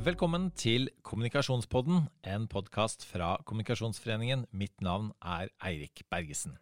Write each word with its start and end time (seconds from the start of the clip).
Velkommen 0.00 0.46
til 0.56 0.86
Kommunikasjonspodden, 1.04 2.06
en 2.24 2.46
podkast 2.48 3.02
fra 3.04 3.34
Kommunikasjonsforeningen. 3.44 4.46
Mitt 4.56 4.78
navn 4.80 5.10
er 5.20 5.50
Eirik 5.60 6.06
Bergesen. 6.08 6.54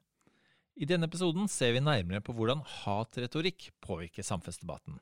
I 0.74 0.88
denne 0.90 1.06
episoden 1.06 1.46
ser 1.46 1.76
vi 1.76 1.82
nærmere 1.84 2.18
på 2.18 2.32
hvordan 2.34 2.64
hatretorikk 2.66 3.68
påvirker 3.84 4.26
samfunnsdebatten. 4.26 4.96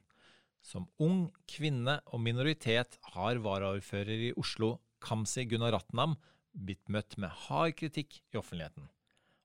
Som 0.61 0.85
ung, 1.01 1.31
kvinne 1.49 1.95
og 2.13 2.21
minoritet 2.21 2.99
har 3.15 3.41
varaordfører 3.41 4.27
i 4.27 4.35
Oslo, 4.37 4.75
Kamzy 5.01 5.47
Gunaratnam, 5.49 6.19
blitt 6.53 6.93
møtt 6.93 7.17
med 7.17 7.33
hard 7.47 7.73
kritikk 7.81 8.19
i 8.35 8.41
offentligheten. 8.43 8.91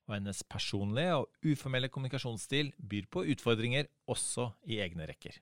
Og 0.09 0.17
hennes 0.17 0.43
personlige 0.51 1.15
og 1.21 1.31
uformelle 1.47 1.87
kommunikasjonsstil 1.87 2.73
byr 2.75 3.07
på 3.07 3.23
utfordringer 3.37 3.87
også 4.11 4.49
i 4.67 4.81
egne 4.83 5.07
rekker. 5.07 5.39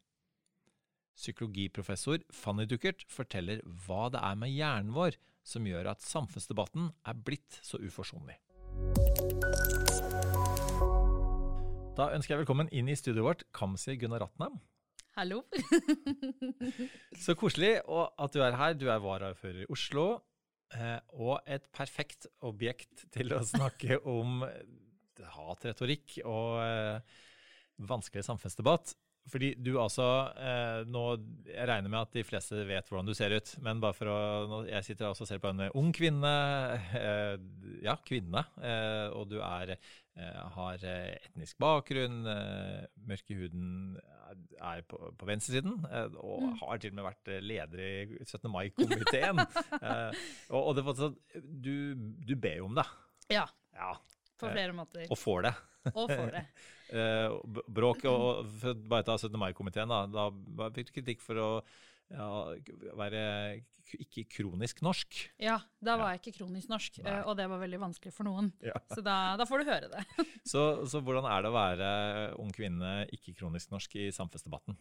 Psykologiprofessor 1.20 2.24
Fanny 2.32 2.64
Duckert 2.70 3.04
forteller 3.12 3.60
hva 3.84 4.08
det 4.14 4.22
er 4.24 4.38
med 4.40 4.54
hjernen 4.56 4.94
vår 4.96 5.18
som 5.44 5.68
gjør 5.68 5.92
at 5.92 6.04
samfunnsdebatten 6.06 6.92
er 7.10 7.20
blitt 7.28 7.60
så 7.66 7.80
uforsonlig. 7.82 8.38
Da 12.00 12.08
ønsker 12.16 12.34
jeg 12.34 12.44
velkommen 12.46 12.72
inn 12.72 12.88
i 12.88 12.96
studioet 12.96 13.26
vårt, 13.26 13.46
Kamzy 13.52 13.98
Gunaratnam. 14.00 14.62
Hallo. 15.18 15.42
så 17.26 17.36
koselig 17.36 17.74
at 17.84 18.36
du 18.36 18.40
er 18.46 18.56
her. 18.56 18.78
Du 18.80 18.88
er 18.88 19.02
varaordfører 19.04 19.66
i 19.66 19.70
Oslo. 19.74 20.22
Eh, 20.72 21.00
og 21.18 21.42
et 21.50 21.66
perfekt 21.76 22.30
objekt 22.46 23.10
til 23.12 23.34
å 23.36 23.42
snakke 23.54 24.00
om 24.08 24.46
hatretorikk 25.36 26.22
og 26.24 26.62
eh, 26.64 27.20
vanskelig 27.90 28.24
samfunnsdebatt. 28.30 28.96
Fordi 29.30 29.52
du 29.62 29.74
altså 29.82 30.06
eh, 30.38 30.82
nå, 30.90 31.04
Jeg 31.48 31.68
regner 31.70 31.92
med 31.92 32.02
at 32.02 32.16
de 32.18 32.26
fleste 32.28 32.64
vet 32.68 32.90
hvordan 32.90 33.10
du 33.10 33.16
ser 33.18 33.36
ut, 33.36 33.54
men 33.66 33.82
bare 33.84 33.98
for 33.98 34.12
å 34.12 34.62
Jeg 34.68 34.88
sitter 34.88 35.10
også 35.10 35.28
og 35.28 35.32
ser 35.32 35.42
på 35.44 35.52
en 35.54 35.66
ung 35.70 35.92
kvinne. 35.96 36.34
Eh, 37.00 37.36
ja, 37.86 37.98
kvinne. 38.06 38.46
Eh, 38.62 39.08
og 39.16 39.30
du 39.32 39.40
er, 39.46 39.76
eh, 40.18 40.40
har 40.56 40.86
etnisk 40.90 41.60
bakgrunn. 41.62 42.22
Eh, 42.30 42.88
mørk 43.10 43.34
i 43.34 43.40
huden 43.40 44.00
er 44.60 44.84
på, 44.90 45.00
på 45.18 45.30
venstresiden. 45.30 45.80
Eh, 45.90 46.20
og 46.20 46.46
mm. 46.46 46.56
har 46.64 46.82
til 46.82 46.94
og 46.94 47.00
med 47.00 47.10
vært 47.10 47.34
leder 47.46 47.84
i 47.86 48.24
17. 48.26 48.50
mai-komiteen. 48.54 49.44
og, 50.54 50.62
og 50.62 50.78
det, 50.78 51.12
du, 51.40 51.76
du 52.26 52.36
ber 52.36 52.62
jo 52.62 52.70
om 52.70 52.80
det. 52.80 52.88
Ja. 53.30 53.46
ja. 53.78 53.94
På 54.40 54.52
flere 54.52 54.76
måter. 54.76 55.06
Og 55.10 55.20
får 55.20 55.48
det. 55.50 55.56
Og 55.94 56.06
får 56.10 56.36
det. 56.38 56.46
Eh, 56.90 57.30
bråk 57.70 58.00
og 58.10 58.48
bare 58.90 59.06
ta 59.06 59.14
17. 59.14 59.36
mai-komiteen, 59.38 59.92
da, 59.92 60.08
da 60.10 60.70
fikk 60.74 60.88
du 60.88 60.96
kritikk 60.96 61.20
for 61.22 61.38
å 61.38 61.50
ja, 62.10 62.30
være 62.98 63.22
ikke 63.98 64.26
kronisk 64.34 64.82
norsk. 64.86 65.20
Ja, 65.42 65.60
da 65.86 66.00
var 66.02 66.16
jeg 66.16 66.24
ikke 66.24 66.40
kronisk 66.40 66.72
norsk, 66.72 67.00
Nei. 67.04 67.14
Eh, 67.14 67.30
og 67.30 67.38
det 67.38 67.46
var 67.52 67.62
veldig 67.62 67.82
vanskelig 67.82 68.14
for 68.16 68.26
noen. 68.26 68.52
Ja. 68.66 68.74
Så 68.96 69.04
da, 69.06 69.18
da, 69.40 69.46
får 69.50 69.62
du 69.62 69.70
høre 69.70 69.92
det. 69.94 70.04
så, 70.52 70.64
så 70.90 71.02
hvordan 71.06 71.30
er 71.30 71.46
det 71.46 71.52
å 71.52 71.58
være 71.58 71.90
ung 72.42 72.50
kvinne 72.56 72.94
ikke 73.16 73.36
kronisk 73.38 73.74
norsk 73.74 73.98
i 74.02 74.10
samfunnsdebatten? 74.16 74.78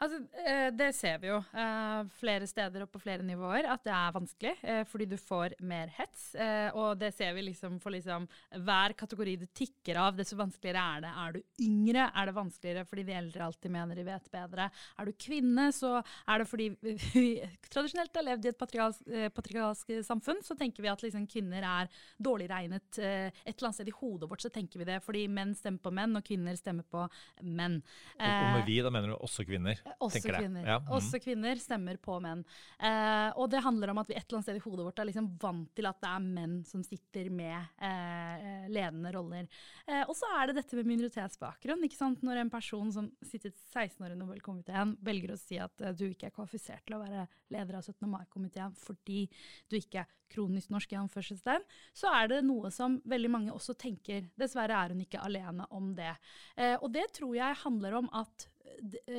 Altså, 0.00 0.20
eh, 0.46 0.68
det 0.72 0.90
ser 0.96 1.18
vi 1.20 1.28
jo 1.30 1.38
eh, 1.38 2.00
flere 2.20 2.46
steder 2.48 2.84
og 2.84 2.90
på 2.92 3.00
flere 3.02 3.24
nivåer, 3.26 3.66
at 3.68 3.82
det 3.84 3.92
er 3.92 4.14
vanskelig. 4.14 4.52
Eh, 4.62 4.82
fordi 4.88 5.06
du 5.10 5.16
får 5.20 5.56
mer 5.66 5.90
hets. 5.96 6.30
Og 6.78 6.98
det 7.00 7.10
ser 7.16 7.32
vi 7.36 7.42
liksom 7.48 7.78
for 7.82 7.92
liksom 7.94 8.26
hver 8.64 8.94
kategori 8.98 9.36
du 9.40 9.46
tikker 9.56 9.98
av, 10.00 10.16
desto 10.16 10.38
vanskeligere 10.38 10.82
er 10.96 11.04
det. 11.04 11.10
Er 11.22 11.34
du 11.34 11.66
yngre, 11.66 12.06
er 12.14 12.28
det 12.28 12.36
vanskeligere 12.36 12.86
fordi 12.88 13.04
de 13.08 13.16
eldre 13.18 13.46
alltid 13.46 13.74
mener 13.74 13.98
de 13.98 14.06
vet 14.06 14.30
bedre. 14.32 14.68
Er 15.00 15.08
du 15.08 15.12
kvinne, 15.20 15.66
så 15.74 15.98
er 16.00 16.42
det 16.42 16.48
fordi 16.50 16.68
vi 16.80 17.24
tradisjonelt 17.72 18.16
har 18.16 18.26
levd 18.26 18.46
i 18.46 18.52
et 18.52 18.60
patriarkalsk 18.60 19.94
samfunn, 20.06 20.42
så 20.46 20.56
tenker 20.58 20.84
vi 20.84 20.92
at 20.92 21.04
liksom 21.04 21.26
kvinner 21.30 21.66
er 21.66 21.90
dårlig 22.18 22.48
regnet. 22.52 23.00
Et 23.00 23.52
eller 23.52 23.70
annet 23.70 23.80
sted 23.80 23.90
i 23.90 23.96
hodet 24.00 24.30
vårt 24.30 24.44
så 24.44 24.52
tenker 24.52 24.82
vi 24.82 24.88
det, 24.88 25.00
fordi 25.04 25.26
menn 25.30 25.54
stemmer 25.58 25.82
på 25.84 25.94
menn, 25.94 26.16
og 26.18 26.26
kvinner 26.26 26.58
stemmer 26.58 26.86
på 26.88 27.06
menn. 27.42 27.80
Og, 28.16 28.26
og 28.26 28.58
med 28.58 28.68
vi, 28.68 28.80
da 28.84 28.92
mener 28.94 29.12
du 29.12 29.18
også 29.18 29.46
kvinner? 29.48 29.79
Også 30.00 30.22
kvinner. 30.24 30.66
Ja. 30.66 30.78
Mm. 30.80 30.90
Også 30.96 31.20
kvinner 31.22 31.60
stemmer 31.60 31.98
på 32.02 32.18
menn. 32.22 32.44
Eh, 32.78 33.28
og 33.36 33.50
det 33.52 33.62
handler 33.64 33.92
om 33.92 34.00
at 34.02 34.10
vi 34.10 34.16
et 34.16 34.24
eller 34.24 34.40
annet 34.40 34.48
sted 34.48 34.60
i 34.60 34.64
hodet 34.64 34.86
vårt 34.86 35.02
er 35.02 35.08
liksom 35.10 35.30
vant 35.40 35.70
til 35.76 35.88
at 35.90 36.00
det 36.02 36.10
er 36.10 36.28
menn 36.38 36.56
som 36.68 36.84
sitter 36.86 37.30
med 37.34 37.56
eh, 37.82 38.68
ledende 38.72 39.14
roller. 39.16 39.48
Eh, 39.86 40.04
og 40.04 40.14
så 40.18 40.30
er 40.38 40.50
det 40.50 40.60
dette 40.60 40.78
med 40.78 40.90
minoritetsbakgrunn. 40.92 41.84
ikke 41.88 41.98
sant? 41.98 42.24
Når 42.26 42.44
en 42.44 42.52
person 42.52 42.92
som 42.94 43.10
sitter 43.24 43.54
16 43.72 44.06
år 44.06 44.14
i 44.14 44.20
Nobelkomiteen, 44.20 44.96
velger 45.04 45.34
å 45.34 45.40
si 45.40 45.60
at 45.60 45.84
uh, 45.84 45.92
du 45.96 46.06
ikke 46.10 46.30
er 46.30 46.34
kvalifisert 46.34 46.84
til 46.86 46.96
å 46.98 47.02
være 47.02 47.26
leder 47.52 47.78
av 47.78 47.84
17. 47.84 48.06
mai-komiteen 48.10 48.74
fordi 48.78 49.24
du 49.70 49.78
ikke 49.78 50.04
er 50.04 50.16
kronisk 50.30 50.70
norsk, 50.70 50.92
i 50.94 51.00
anførselstegn, 51.00 51.66
så 51.96 52.12
er 52.14 52.30
det 52.30 52.40
noe 52.46 52.70
som 52.74 52.98
veldig 53.10 53.32
mange 53.32 53.54
også 53.54 53.74
tenker. 53.78 54.28
Dessverre 54.38 54.78
er 54.78 54.94
hun 54.94 55.02
ikke 55.04 55.22
alene 55.26 55.66
om 55.74 55.92
det. 55.96 56.12
Eh, 56.56 56.76
og 56.78 56.90
det 56.94 57.08
tror 57.18 57.34
jeg 57.36 57.62
handler 57.64 58.00
om 58.00 58.10
at 58.22 58.46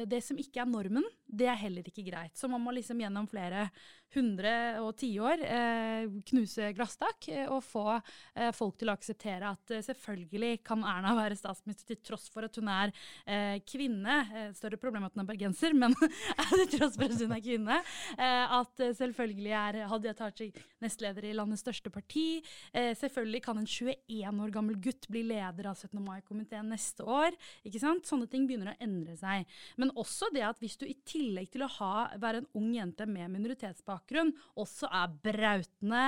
det 0.10 0.22
som 0.26 0.40
ikke 0.42 0.64
er 0.64 0.70
normen, 0.70 1.06
det 1.32 1.48
er 1.48 1.60
heller 1.64 1.88
ikke 1.88 2.06
greit. 2.06 2.36
Så 2.38 2.50
man 2.52 2.62
må 2.64 2.74
liksom 2.76 3.00
gjennom 3.02 3.28
flere 3.32 3.70
hundre 4.12 4.52
og 4.84 4.92
tiår 5.00 5.44
eh, 5.46 6.10
knuse 6.28 6.72
glasstak 6.76 7.30
eh, 7.32 7.46
og 7.48 7.62
få 7.64 7.86
eh, 7.96 8.50
folk 8.56 8.76
til 8.80 8.92
å 8.92 8.96
akseptere 8.98 9.54
at 9.54 9.72
eh, 9.72 9.84
selvfølgelig 9.86 10.60
kan 10.68 10.84
Erna 10.84 11.14
være 11.22 11.38
statsminister 11.40 11.94
til 11.94 12.02
tross 12.12 12.28
for 12.32 12.48
at 12.48 12.60
hun 12.60 12.68
er 12.72 12.92
eh, 13.24 13.62
kvinne. 13.64 14.18
Eh, 14.36 14.50
større 14.58 14.80
problem 14.82 15.08
at 15.08 15.16
hun 15.16 15.24
er 15.24 15.30
bergenser, 15.30 15.76
men 15.78 15.96
til 16.02 16.68
tross 16.76 17.00
for 17.00 17.08
at 17.08 17.24
hun 17.24 17.36
er 17.38 17.44
kvinne. 17.46 17.80
at 18.22 18.82
selvfølgelig 18.98 19.54
er 19.56 19.78
Hadia 19.90 20.14
Tajik 20.18 20.60
nestleder 20.84 21.26
i 21.30 21.34
landets 21.36 21.64
største 21.64 21.92
parti. 21.94 22.42
selvfølgelig 22.74 23.42
kan 23.46 23.60
en 23.60 23.68
21 23.68 24.42
år 24.44 24.54
gammel 24.54 24.78
gutt 24.82 25.08
bli 25.12 25.24
leder 25.30 25.70
av 25.70 25.78
17. 25.78 26.02
mai-komiteen 26.04 26.70
neste 26.72 27.06
år. 27.06 27.36
ikke 27.68 27.82
sant? 27.82 28.08
Sånne 28.08 28.28
ting 28.30 28.48
begynner 28.50 28.74
å 28.74 28.78
endre 28.84 29.16
seg. 29.20 29.48
Men 29.82 29.94
også 29.96 30.32
det 30.36 30.44
at 30.48 30.60
hvis 30.62 30.78
du 30.82 30.86
i 30.88 30.98
tillegg 31.06 31.21
til 31.52 31.66
å 31.66 31.70
ha, 31.78 31.94
være 32.22 32.42
en 32.42 32.50
ung 32.60 32.70
jente 32.76 33.06
med 33.10 33.32
minoritetsbakgrunn, 33.34 34.34
også 34.62 34.90
er 34.92 35.14
brautende, 35.26 36.06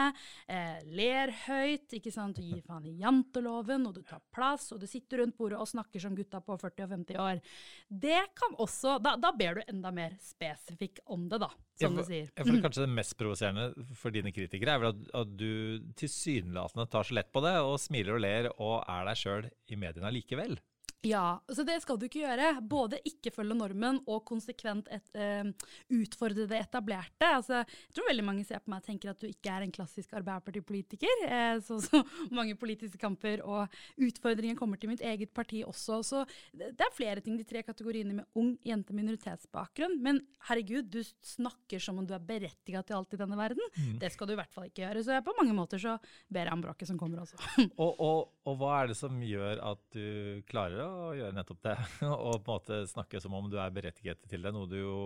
eh, 0.48 0.80
ler 0.96 1.34
høyt, 1.46 1.96
ikke 2.00 2.14
sant, 2.14 2.40
og 2.40 2.48
gir 2.48 2.64
faen 2.66 2.88
i 2.90 2.96
janteloven, 3.02 3.88
og 3.88 3.98
du 3.98 4.02
tar 4.08 4.24
plass, 4.34 4.72
og 4.74 4.82
du 4.82 4.88
sitter 4.90 5.24
rundt 5.24 5.38
bordet 5.38 5.60
og 5.62 5.70
snakker 5.70 6.04
som 6.04 6.16
gutta 6.18 6.42
på 6.44 6.58
40 6.62 6.88
og 6.88 6.96
50 6.98 7.22
år, 7.24 7.42
det 7.88 8.22
kan 8.38 8.58
også 8.64 9.00
Da, 9.04 9.16
da 9.20 9.32
ber 9.36 9.58
du 9.58 9.62
enda 9.68 9.92
mer 9.92 10.14
spesifikk 10.22 11.02
om 11.12 11.26
det, 11.30 11.40
da, 11.44 11.50
som 11.80 11.96
du 11.98 12.04
sier. 12.06 12.30
Jeg 12.30 12.48
mm. 12.48 12.62
kanskje 12.66 12.86
det 12.86 12.94
mest 12.96 13.18
provoserende 13.20 13.88
for 14.00 14.14
dine 14.16 14.32
kritikere 14.36 14.76
er 14.76 14.84
vel 14.84 14.94
at, 14.94 15.02
at 15.24 15.34
du 15.40 15.82
tilsynelatende 16.00 16.88
tar 16.92 17.08
så 17.08 17.18
lett 17.18 17.32
på 17.34 17.44
det, 17.46 17.56
og 17.64 17.80
smiler 17.82 18.18
og 18.18 18.24
ler 18.24 18.52
og 18.54 18.78
er 18.84 19.10
deg 19.10 19.20
sjøl 19.20 19.50
i 19.68 19.80
mediene 19.80 20.14
likevel. 20.14 20.58
Ja, 21.04 21.44
så 21.52 21.66
det 21.68 21.82
skal 21.84 21.98
du 22.00 22.06
ikke 22.08 22.22
gjøre. 22.22 22.50
Både 22.64 23.00
ikke 23.08 23.32
følge 23.36 23.58
normen 23.58 24.00
og 24.08 24.22
konsekvent 24.28 24.88
et, 24.94 25.10
uh, 25.20 25.50
utfordre 25.92 26.46
det 26.48 26.62
etablerte. 26.64 27.28
Altså, 27.28 27.60
jeg 27.68 27.98
tror 27.98 28.08
veldig 28.08 28.26
mange 28.30 28.46
ser 28.48 28.62
på 28.64 28.72
meg 28.72 28.80
og 28.80 28.88
tenker 28.88 29.12
at 29.12 29.20
du 29.20 29.28
ikke 29.28 29.52
er 29.52 29.66
en 29.66 29.74
klassisk 29.76 30.16
Arbeiderpartipolitiker. 30.16 31.26
Uh, 31.28 31.58
så, 31.66 31.82
så, 31.84 32.04
mange 32.32 32.56
politiske 32.60 33.02
kamper 33.02 33.44
og 33.44 33.74
utfordringer 34.00 34.56
kommer 34.60 34.80
til 34.80 34.94
mitt 34.94 35.04
eget 35.04 35.34
parti 35.36 35.64
også. 35.68 36.00
Så 36.08 36.24
det, 36.56 36.72
er 36.80 36.96
flere 36.96 37.24
ting, 37.24 37.36
de 37.40 37.48
tre 37.48 37.66
kategoriene 37.68 38.22
med 38.22 38.40
ung 38.40 38.54
jente 38.64 38.96
minoritetsbakgrunn. 38.96 40.00
Men 40.04 40.24
herregud, 40.48 40.88
du 40.88 41.02
snakker 41.04 41.84
som 41.84 42.00
om 42.00 42.08
du 42.08 42.16
er 42.16 42.24
berettiga 42.24 42.84
til 42.88 43.02
alt 43.02 43.18
i 43.18 43.20
denne 43.20 43.40
verden. 43.40 43.64
Mm. 43.76 44.00
Det 44.00 44.14
skal 44.16 44.32
du 44.32 44.38
i 44.38 44.40
hvert 44.40 44.56
fall 44.56 44.72
ikke 44.72 44.86
gjøre. 44.86 45.04
Så 45.04 45.20
på 45.28 45.36
mange 45.42 45.58
måter 45.58 45.84
så 45.84 45.98
ber 46.32 46.48
jeg 46.48 46.56
om 46.56 46.64
bråket 46.64 46.94
som 46.94 47.02
kommer 47.02 47.26
også. 47.26 47.40
og, 47.84 47.92
og, 47.92 48.34
og 48.48 48.60
hva 48.62 48.74
er 48.80 48.94
det 48.94 49.00
som 49.04 49.20
gjør 49.20 49.60
at 49.74 49.84
du 49.92 50.40
klarer 50.48 50.80
å 50.88 50.93
å 50.94 51.14
gjøre 51.18 51.36
nettopp 51.36 51.62
det. 51.66 51.78
Og 52.08 52.42
på 52.44 52.54
en 52.54 52.58
måte 52.58 52.82
snakke 52.90 53.22
som 53.24 53.36
om 53.38 53.50
du 53.52 53.58
er 53.62 53.74
berettiget 53.74 54.22
til 54.30 54.46
det, 54.46 54.54
noe 54.56 54.70
du 54.70 54.78
jo 54.80 54.98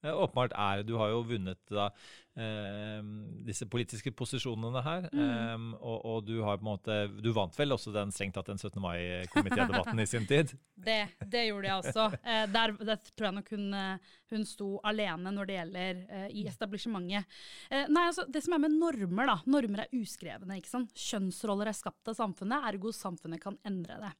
åpenbart 0.00 0.54
er. 0.56 0.82
Du 0.86 0.94
har 0.96 1.10
jo 1.12 1.20
vunnet 1.28 1.60
da, 1.68 1.90
eh, 2.36 3.00
disse 3.44 3.66
politiske 3.68 4.12
posisjonene 4.16 4.82
her. 4.84 5.08
Mm. 5.12 5.20
Eh, 5.26 5.66
og, 5.80 5.98
og, 6.04 6.24
du 6.26 6.40
har 6.46 6.60
på 6.60 6.64
en 6.64 6.70
måte 6.70 6.98
Du 7.20 7.32
vant 7.36 7.56
vel 7.58 7.76
også 7.76 7.92
den 7.94 8.12
strengt 8.14 8.36
tatt 8.38 8.48
den 8.48 8.60
17. 8.60 8.80
mai-komitédebatten 8.80 10.00
i 10.00 10.08
sin 10.08 10.28
tid? 10.28 10.54
Det, 10.80 11.10
det, 11.28 11.42
gjorde 11.50 11.68
jeg 11.68 11.76
også. 11.76 12.04
Eh, 12.24 12.46
der, 12.48 12.70
der, 12.80 13.00
tror 13.12 13.26
jeg 13.26 13.36
nok 13.36 13.50
hun, 13.52 13.66
eh, 13.76 14.14
hun, 14.34 14.46
sto 14.48 14.70
alene 14.86 15.32
når 15.34 15.48
det 15.48 15.56
gjelder 15.58 16.00
eh, 16.08 16.26
i 16.40 16.44
establishementet. 16.50 17.38
Eh, 17.70 17.86
nei, 17.92 18.06
altså, 18.10 18.26
det 18.30 18.42
som 18.44 18.56
er 18.56 18.62
med 18.64 18.76
normer, 18.76 19.30
da. 19.30 19.36
Normer 19.50 19.84
er 19.84 19.94
uskrevne. 20.00 20.58
ikke 20.60 20.72
sant? 20.72 20.94
Kjønnsroller 20.94 21.70
er 21.70 21.76
skapt 21.76 22.12
av 22.12 22.18
samfunnet, 22.18 22.68
ergo 22.70 22.92
samfunnet 22.94 23.42
kan 23.42 23.58
endre 23.66 23.98
det. 24.00 24.10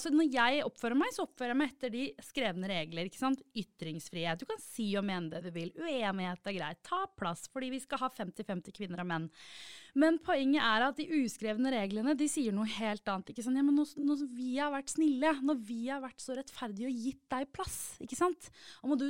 så 0.00 0.10
når 0.12 0.28
jeg 0.32 0.64
oppfører 0.66 0.98
meg, 0.98 1.12
så 1.14 1.24
oppfører 1.26 1.52
jeg 1.52 1.60
meg 1.60 1.72
etter 1.72 1.92
de 1.92 2.04
skrevne 2.24 2.70
regler. 2.70 3.08
ikke 3.08 3.20
sant? 3.20 3.42
Ytringsfrihet. 3.56 4.40
Du 4.40 4.48
kan 4.48 4.60
si 4.62 4.88
om 4.98 5.06
mene 5.06 5.30
det 5.32 5.46
du 5.46 5.50
vil. 5.54 5.72
Uenighet 5.78 6.50
er 6.50 6.58
greit. 6.58 6.82
Ta 6.86 7.04
plass, 7.18 7.46
fordi 7.52 7.70
vi 7.74 7.82
skal 7.82 8.02
ha 8.02 8.12
50-50 8.12 8.76
kvinner 8.76 9.02
og 9.04 9.10
menn. 9.10 9.28
Men 9.96 10.18
poenget 10.20 10.60
er 10.60 10.84
at 10.84 10.98
de 10.98 11.06
uskrevne 11.22 11.70
reglene 11.72 12.12
de 12.18 12.28
sier 12.28 12.52
noe 12.52 12.68
helt 12.68 13.06
annet. 13.08 13.30
ikke 13.32 13.44
sant? 13.44 13.56
Ja, 13.56 13.64
men 13.64 13.78
når, 13.78 13.92
når 14.04 14.24
vi 14.36 14.50
har 14.58 14.72
vært 14.74 14.92
snille, 14.92 15.32
når 15.40 15.60
vi 15.64 15.78
har 15.88 16.02
vært 16.04 16.20
så 16.20 16.36
rettferdige 16.36 16.90
og 16.90 16.98
gitt 17.06 17.22
deg 17.32 17.48
plass, 17.56 17.78
ikke 18.04 18.18
sant? 18.18 18.50
Og 18.82 18.92
må 18.92 18.98
du 19.00 19.06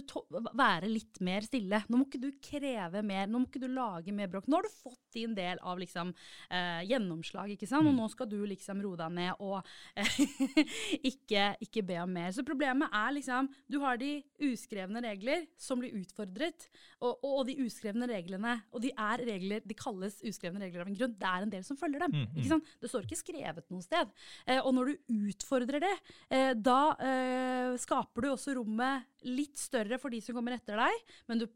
være 0.54 0.90
litt 0.90 1.18
mer 1.26 1.46
stille. 1.46 1.82
Nå 1.90 1.98
må 1.98 2.06
ikke 2.06 2.22
du 2.22 2.28
kreve 2.42 3.02
mer, 3.06 3.26
nå 3.26 3.42
må 3.42 3.50
ikke 3.50 3.64
du 3.64 3.68
lage 3.72 4.14
mer 4.14 4.30
bråk. 4.30 4.46
Nå 4.46 4.60
har 4.60 4.68
du 4.68 4.76
fått 4.76 5.02
din 5.16 5.34
del 5.34 5.58
av 5.66 5.80
liksom, 5.80 6.12
eh, 6.54 6.84
gjennomslag, 6.86 7.56
ikke 7.56 7.66
sant? 7.68 7.86
og 7.86 7.94
mm. 7.94 8.00
nå 8.00 8.06
skal 8.12 8.30
du 8.30 8.38
liksom 8.46 8.80
roe 8.84 8.98
deg 9.00 9.12
ned 9.16 9.42
og 9.42 9.58
eh, 9.98 10.16
ikke, 11.10 11.48
ikke, 11.66 11.84
be 11.86 11.98
om 12.02 12.14
mer. 12.14 12.30
Så 12.34 12.46
problemet 12.46 12.94
er 12.94 13.14
liksom 13.16 13.50
Du 13.70 13.78
har 13.82 13.98
de 13.98 14.20
uskrevne 14.46 15.02
regler 15.02 15.46
som 15.58 15.80
blir 15.80 15.94
utfordret, 15.98 16.68
og, 17.00 17.18
og, 17.24 17.32
og 17.40 17.42
de 17.50 17.58
uskrevne 17.66 18.08
reglene. 18.10 18.56
Og 18.70 18.82
de 18.86 18.92
er 18.92 19.26
regler, 19.26 19.66
de 19.66 19.76
kalles 19.78 20.20
uskrevne 20.26 20.62
regler 20.62 20.75
av 20.84 20.90
en 20.90 20.98
grunn. 20.98 21.16
Det 21.18 21.28
er 21.30 21.46
en 21.46 21.52
del 21.52 21.66
som 21.66 21.78
følger 21.80 22.04
dem. 22.04 22.16
Mm, 22.16 22.38
mm. 22.38 22.64
Det 22.82 22.90
står 22.90 23.06
ikke 23.06 23.20
skrevet 23.20 23.68
noe 23.72 23.84
sted. 23.84 24.14
Eh, 24.46 24.60
og 24.60 24.72
når 24.76 24.92
du 24.92 25.14
utfordrer 25.32 25.82
det, 25.82 25.94
eh, 26.30 26.52
da 26.56 26.80
eh, 27.02 27.76
skaper 27.80 28.26
du 28.26 28.32
også 28.32 28.56
rommet 28.58 29.06
litt 29.26 29.58
større 29.60 30.00
for 30.02 30.14
de 30.14 30.22
som 30.24 30.36
kommer 30.36 30.56
etter 30.56 30.78
deg, 30.80 31.14
men 31.30 31.42
du 31.42 31.48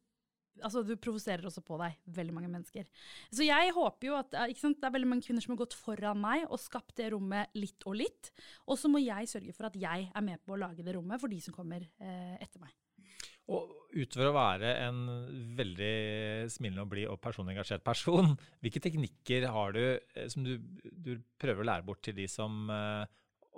altså, 0.64 0.82
du 0.86 0.94
provoserer 1.00 1.46
også 1.46 1.62
på 1.64 1.78
deg 1.80 1.96
veldig 2.16 2.34
mange 2.36 2.50
mennesker. 2.52 2.88
Så 3.32 3.46
jeg 3.46 3.74
håper 3.76 4.10
jo 4.10 4.18
at 4.18 4.36
sant, 4.58 4.80
det 4.80 4.88
er 4.88 4.94
veldig 4.96 5.10
mange 5.12 5.26
kvinner 5.26 5.44
som 5.44 5.54
har 5.54 5.62
gått 5.62 5.78
foran 5.78 6.20
meg 6.20 6.46
og 6.48 6.60
skapt 6.62 6.96
det 7.00 7.10
rommet 7.14 7.52
litt 7.58 7.88
og 7.88 7.98
litt. 8.00 8.32
Og 8.66 8.78
så 8.80 8.90
må 8.92 9.02
jeg 9.02 9.30
sørge 9.30 9.56
for 9.56 9.70
at 9.70 9.78
jeg 9.80 10.10
er 10.10 10.26
med 10.26 10.42
på 10.44 10.56
å 10.56 10.60
lage 10.60 10.86
det 10.86 10.96
rommet 10.96 11.22
for 11.22 11.32
de 11.32 11.40
som 11.44 11.56
kommer 11.56 11.84
eh, 11.86 12.36
etter 12.40 12.62
meg. 12.62 12.74
Og 13.50 13.76
utover 13.90 14.28
å 14.30 14.34
være 14.36 14.74
en 14.84 14.98
veldig 15.58 15.94
smilende 16.52 16.84
og 16.84 16.92
blid 16.92 17.08
og 17.10 17.18
personengasjert 17.22 17.82
person, 17.86 18.36
hvilke 18.62 18.82
teknikker 18.82 19.48
har 19.50 19.74
du 19.74 19.82
eh, 19.82 20.28
som 20.30 20.46
du, 20.46 20.56
du, 20.92 21.16
prøver 21.40 21.64
å 21.64 21.70
lære 21.72 21.86
bort 21.88 22.02
til 22.06 22.14
de 22.18 22.28
som 22.30 22.70
eh, 22.70 23.02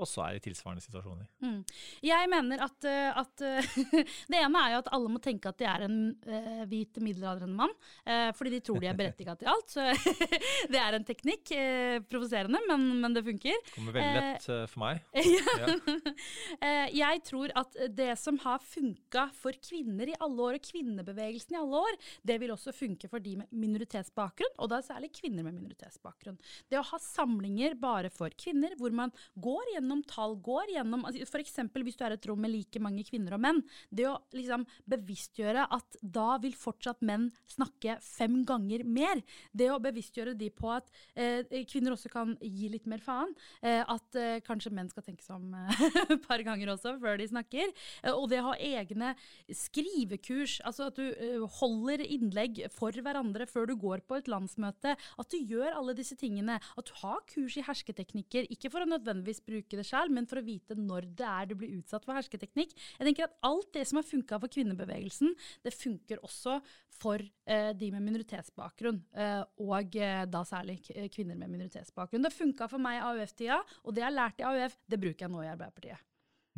også 0.00 0.22
er 0.24 0.38
i 0.38 0.42
tilsvarende 0.42 0.82
situasjoner. 0.84 1.26
Mm. 1.44 1.60
Jeg 2.04 2.28
mener 2.32 2.64
at, 2.64 2.88
eh, 2.88 3.20
at 3.22 3.42
Det 4.32 4.38
ene 4.38 4.62
er 4.62 4.74
jo 4.74 4.80
at 4.82 4.90
alle 4.94 5.10
må 5.12 5.20
tenke 5.22 5.50
at 5.50 5.58
de 5.60 5.66
er 5.68 5.84
en 5.86 5.96
uh, 6.26 6.62
hvit 6.70 6.98
middelaldrende 7.02 7.56
mann. 7.58 7.72
Uh, 8.06 8.30
fordi 8.36 8.54
de 8.56 8.60
tror 8.64 8.80
de 8.82 8.88
er 8.90 8.98
berettiga 8.98 9.34
til 9.38 9.50
alt. 9.52 9.72
Så 9.72 9.84
det 10.72 10.80
er 10.80 10.96
en 10.96 11.06
teknikk. 11.06 11.52
Uh, 11.52 11.98
Provoserende, 12.12 12.60
men, 12.68 12.86
men, 13.02 13.16
det 13.16 13.24
funker. 13.26 13.58
Kommer 13.74 13.96
veldig 13.96 14.22
lett 14.22 14.48
for 14.72 14.82
meg. 14.82 15.02
ja. 15.12 16.82
jeg 16.92 17.22
tror 17.28 17.52
at 17.58 17.76
det 17.92 18.10
som 18.20 18.38
har 18.42 18.62
funka 18.64 19.26
for 19.36 19.56
kvinner 19.64 20.10
i 20.10 20.16
alle 20.18 20.48
år, 20.48 20.58
og 20.58 20.66
kvinnebevegelsen 20.66 21.56
i 21.56 21.60
alle 21.60 21.82
år, 21.88 21.98
det 22.28 22.38
vil 22.42 22.54
også 22.54 22.74
funke 22.76 23.10
for 23.12 23.22
de 23.22 23.36
med 23.40 23.52
minoritetsbakgrunn, 23.52 24.56
og 24.62 24.72
da 24.72 24.80
særlig 24.84 25.12
kvinner 25.16 25.46
med 25.46 25.56
minoritetsbakgrunn. 25.58 26.38
Det 26.70 26.80
å 26.80 26.86
ha 26.92 27.00
samlinger 27.02 27.76
bare 27.80 28.10
for 28.12 28.32
kvinner, 28.38 28.74
hvor 28.80 28.94
man 28.96 29.12
går 29.42 29.74
gjennom 29.74 29.81
gjennom 29.82 30.02
tall, 30.06 30.37
går 30.43 30.70
gjennom 30.76 31.05
altså 31.08 31.26
F.eks. 31.26 31.58
hvis 31.75 31.99
du 31.99 32.05
er 32.06 32.14
et 32.14 32.26
rom 32.31 32.40
med 32.43 32.52
like 32.52 32.81
mange 32.82 33.05
kvinner 33.06 33.34
og 33.37 33.43
menn. 33.43 33.61
Det 33.90 34.06
å 34.08 34.17
liksom 34.34 34.64
bevisstgjøre 34.90 35.67
at 35.75 35.99
da 36.00 36.38
vil 36.43 36.55
fortsatt 36.56 37.02
menn 37.02 37.31
snakke 37.50 37.99
fem 38.02 38.43
ganger 38.49 38.84
mer. 38.87 39.20
Det 39.52 39.70
å 39.73 39.81
bevisstgjøre 39.82 40.37
de 40.38 40.50
på 40.55 40.70
at 40.73 40.88
eh, 41.14 41.64
kvinner 41.69 41.96
også 41.96 42.11
kan 42.12 42.37
gi 42.40 42.70
litt 42.73 42.87
mer 42.90 43.02
faen. 43.02 43.34
Eh, 43.61 43.82
at 43.82 44.19
eh, 44.19 44.40
kanskje 44.44 44.73
menn 44.75 44.90
skal 44.93 45.06
tenke 45.06 45.25
seg 45.26 45.38
om 45.38 45.56
eh, 45.58 45.84
et 46.14 46.26
par 46.26 46.43
ganger 46.46 46.75
også 46.75 46.96
før 47.02 47.19
de 47.20 47.29
snakker. 47.32 47.73
Eh, 48.02 48.12
og 48.12 48.29
det 48.32 48.43
å 48.43 48.50
ha 48.52 48.56
egne 48.62 49.14
skrivekurs, 49.50 50.61
altså 50.69 50.90
at 50.90 51.00
du 51.00 51.06
eh, 51.11 51.43
holder 51.58 52.05
innlegg 52.06 52.64
for 52.75 52.94
hverandre 52.94 53.49
før 53.50 53.70
du 53.70 53.76
går 53.81 54.05
på 54.06 54.20
et 54.20 54.31
landsmøte. 54.31 54.96
At 54.96 55.32
du 55.32 55.38
gjør 55.40 55.75
alle 55.75 55.96
disse 55.99 56.17
tingene. 56.19 56.61
At 56.79 56.88
du 56.88 56.94
har 57.02 57.23
kurs 57.31 57.58
i 57.58 57.67
hersketeknikker, 57.67 58.49
ikke 58.52 58.70
for 58.73 58.84
å 58.84 58.90
nødvendigvis 58.90 59.43
bruke 59.46 59.71
bruke 59.72 59.80
det 59.80 59.88
sjøl, 59.88 60.12
men 60.12 60.28
for 60.28 60.40
å 60.40 60.44
vite 60.44 60.76
når 60.76 61.08
det 61.16 61.26
er 61.28 61.48
du 61.48 61.54
blir 61.56 61.72
utsatt 61.78 62.04
for 62.04 62.16
hersketeknikk. 62.16 62.74
Jeg 62.98 63.06
tenker 63.08 63.28
at 63.28 63.38
Alt 63.42 63.72
det 63.74 63.86
som 63.88 63.98
har 63.98 64.06
funka 64.06 64.38
for 64.42 64.52
kvinnebevegelsen, 64.52 65.32
det 65.64 65.72
funker 65.74 66.20
også 66.22 66.60
for 67.00 67.22
eh, 67.22 67.72
de 67.74 67.90
med 67.94 68.04
minoritetsbakgrunn. 68.04 69.00
Eh, 69.16 69.42
og 69.64 69.96
eh, 69.96 70.22
da 70.30 70.44
særlig 70.46 70.78
kvinner 71.12 71.38
med 71.38 71.50
minoritetsbakgrunn. 71.50 72.22
Det 72.22 72.34
funka 72.34 72.69
for 72.70 72.82
meg 72.82 73.00
i 73.00 73.02
AUF-tida, 73.08 73.58
og 73.82 73.96
det 73.96 74.04
jeg 74.04 74.08
har 74.10 74.16
lært 74.16 74.40
i 74.42 74.46
AUF, 74.46 74.78
det 74.86 75.00
bruker 75.02 75.26
jeg 75.26 75.34
nå 75.34 75.42
i 75.42 75.50
Arbeiderpartiet. 75.50 76.06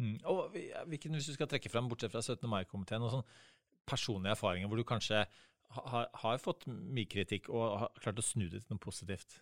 Mm. 0.03 0.19
Og 0.27 0.59
hvilken, 0.91 1.15
Hvis 1.15 1.31
du 1.31 1.37
skal 1.37 1.49
trekke 1.49 1.71
frem, 1.71 1.89
bortsett 1.89 2.13
fra 2.13 2.23
17. 2.23 2.45
mai-komiteen, 2.51 3.05
og 3.07 3.15
sånn 3.15 3.27
personlige 3.89 4.35
erfaringer 4.35 4.71
hvor 4.71 4.81
du 4.81 4.87
kanskje 4.89 5.25
har, 5.75 6.07
har 6.23 6.39
fått 6.41 6.65
mye 6.69 7.09
kritikk 7.11 7.51
og 7.53 7.65
har 7.83 7.99
klart 8.01 8.21
å 8.21 8.25
snu 8.25 8.47
det 8.49 8.65
til 8.65 8.75
noe 8.75 8.83
positivt? 8.83 9.39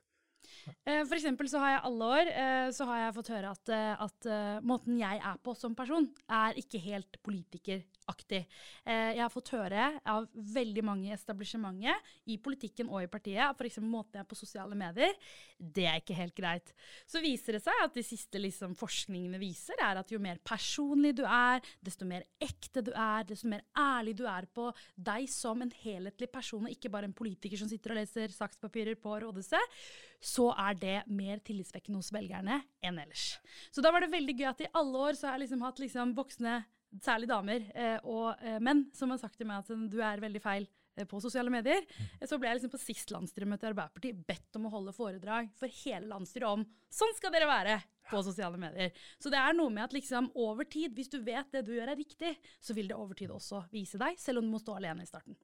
Eh, 0.85 1.03
for 1.07 1.17
eksempel 1.17 1.49
så 1.51 1.61
har 1.63 1.75
jeg 1.75 1.83
alle 1.89 2.09
år 2.17 2.31
eh, 2.31 2.69
så 2.75 2.87
har 2.89 3.01
jeg 3.01 3.15
fått 3.17 3.31
høre 3.35 3.53
at, 3.55 3.73
eh, 3.75 4.05
at 4.07 4.29
måten 4.67 4.99
jeg 4.99 5.19
er 5.19 5.41
på 5.43 5.55
som 5.59 5.75
person, 5.79 6.09
er 6.31 6.59
ikke 6.59 6.81
helt 6.83 7.19
politikeraktig. 7.25 8.41
Jeg 8.87 9.21
har 9.21 9.31
fått 9.33 9.53
høre 9.55 9.87
av 10.09 10.27
veldig 10.33 10.83
mange 10.85 11.09
i 11.09 11.15
establishementet, 11.15 12.13
i 12.31 12.39
politikken 12.43 12.91
og 12.91 13.05
i 13.05 13.11
partiet, 13.11 13.43
at 13.45 13.59
f.eks. 13.59 13.79
måten 13.83 14.19
jeg 14.19 14.25
er 14.25 14.29
på 14.29 14.39
sosiale 14.39 14.77
medier, 14.79 15.15
det 15.59 15.87
er 15.89 16.01
ikke 16.01 16.17
helt 16.19 16.35
greit. 16.37 16.73
Så 17.09 17.23
viser 17.23 17.57
det 17.57 17.63
seg 17.65 17.83
at 17.85 17.95
de 17.97 18.05
siste 18.07 18.41
liksom, 18.41 18.75
forskningene 18.79 19.41
viser, 19.43 19.79
er 19.83 20.01
at 20.01 20.13
jo 20.13 20.21
mer 20.23 20.41
personlig 20.45 21.15
du 21.19 21.25
er, 21.27 21.63
desto 21.85 22.09
mer 22.09 22.27
ekte 22.43 22.85
du 22.85 22.93
er, 22.93 23.27
desto 23.29 23.51
mer 23.51 23.65
ærlig 23.79 24.17
du 24.19 24.25
er 24.31 24.49
på 24.51 24.71
deg 24.97 25.29
som 25.31 25.63
en 25.63 25.75
helhetlig 25.83 26.31
person, 26.33 26.67
og 26.67 26.75
ikke 26.75 26.93
bare 26.93 27.11
en 27.11 27.17
politiker 27.17 27.61
som 27.61 27.71
sitter 27.71 27.95
og 27.95 28.03
leser 28.03 28.35
sakspapirer 28.35 28.99
på 29.01 29.19
rådhuset, 29.23 29.79
så 30.23 30.51
er 30.55 30.77
det 30.79 30.99
mer 31.11 31.41
tillitsvekkende 31.45 31.99
hos 31.99 32.13
velgerne 32.15 32.61
enn 32.85 33.01
ellers. 33.03 33.37
Så 33.75 33.83
da 33.85 33.91
var 33.93 34.05
det 34.05 34.13
veldig 34.13 34.37
gøy 34.39 34.51
at 34.53 34.63
i 34.63 34.71
alle 34.79 35.09
år 35.09 35.19
så 35.19 35.29
har 35.29 35.37
jeg 35.37 35.47
liksom 35.47 35.65
hatt 35.67 35.83
liksom 35.83 36.15
voksne, 36.19 36.61
særlig 37.03 37.31
damer 37.31 37.65
eh, 37.73 37.99
og 38.05 38.37
eh, 38.45 38.61
menn, 38.63 38.87
som 38.95 39.11
har 39.11 39.21
sagt 39.23 39.39
til 39.41 39.49
meg 39.49 39.63
at 39.63 39.91
du 39.91 39.99
er 40.05 40.21
veldig 40.23 40.43
feil 40.45 40.67
eh, 40.95 41.07
på 41.09 41.21
sosiale 41.25 41.51
medier. 41.53 41.83
Mm. 41.89 42.27
Så 42.29 42.39
ble 42.39 42.51
jeg 42.51 42.61
liksom 42.61 42.75
på 42.75 42.83
sist 42.83 43.15
landsstyremøte 43.15 43.67
i 43.67 43.71
Arbeiderpartiet 43.71 44.27
bedt 44.29 44.61
om 44.61 44.69
å 44.69 44.75
holde 44.75 44.95
foredrag 44.95 45.49
for 45.59 45.73
hele 45.83 46.11
landsstyret 46.13 46.51
om 46.51 46.67
sånn 46.93 47.17
skal 47.17 47.33
dere 47.35 47.49
være 47.51 47.79
på 48.11 48.21
sosiale 48.27 48.61
medier. 48.61 48.93
Så 49.19 49.33
det 49.33 49.41
er 49.41 49.57
noe 49.57 49.73
med 49.73 49.87
at 49.87 49.97
liksom 49.97 50.31
over 50.37 50.69
tid, 50.69 50.93
hvis 50.95 51.11
du 51.11 51.19
vet 51.25 51.49
det 51.55 51.65
du 51.67 51.73
gjør 51.79 51.95
er 51.95 51.99
riktig, 51.99 52.37
så 52.61 52.77
vil 52.77 52.93
det 52.93 52.99
over 52.99 53.17
tid 53.19 53.33
også 53.33 53.65
vise 53.73 54.01
deg, 54.01 54.21
selv 54.21 54.43
om 54.43 54.47
du 54.47 54.53
må 54.53 54.61
stå 54.63 54.77
alene 54.77 55.07
i 55.07 55.09
starten. 55.09 55.39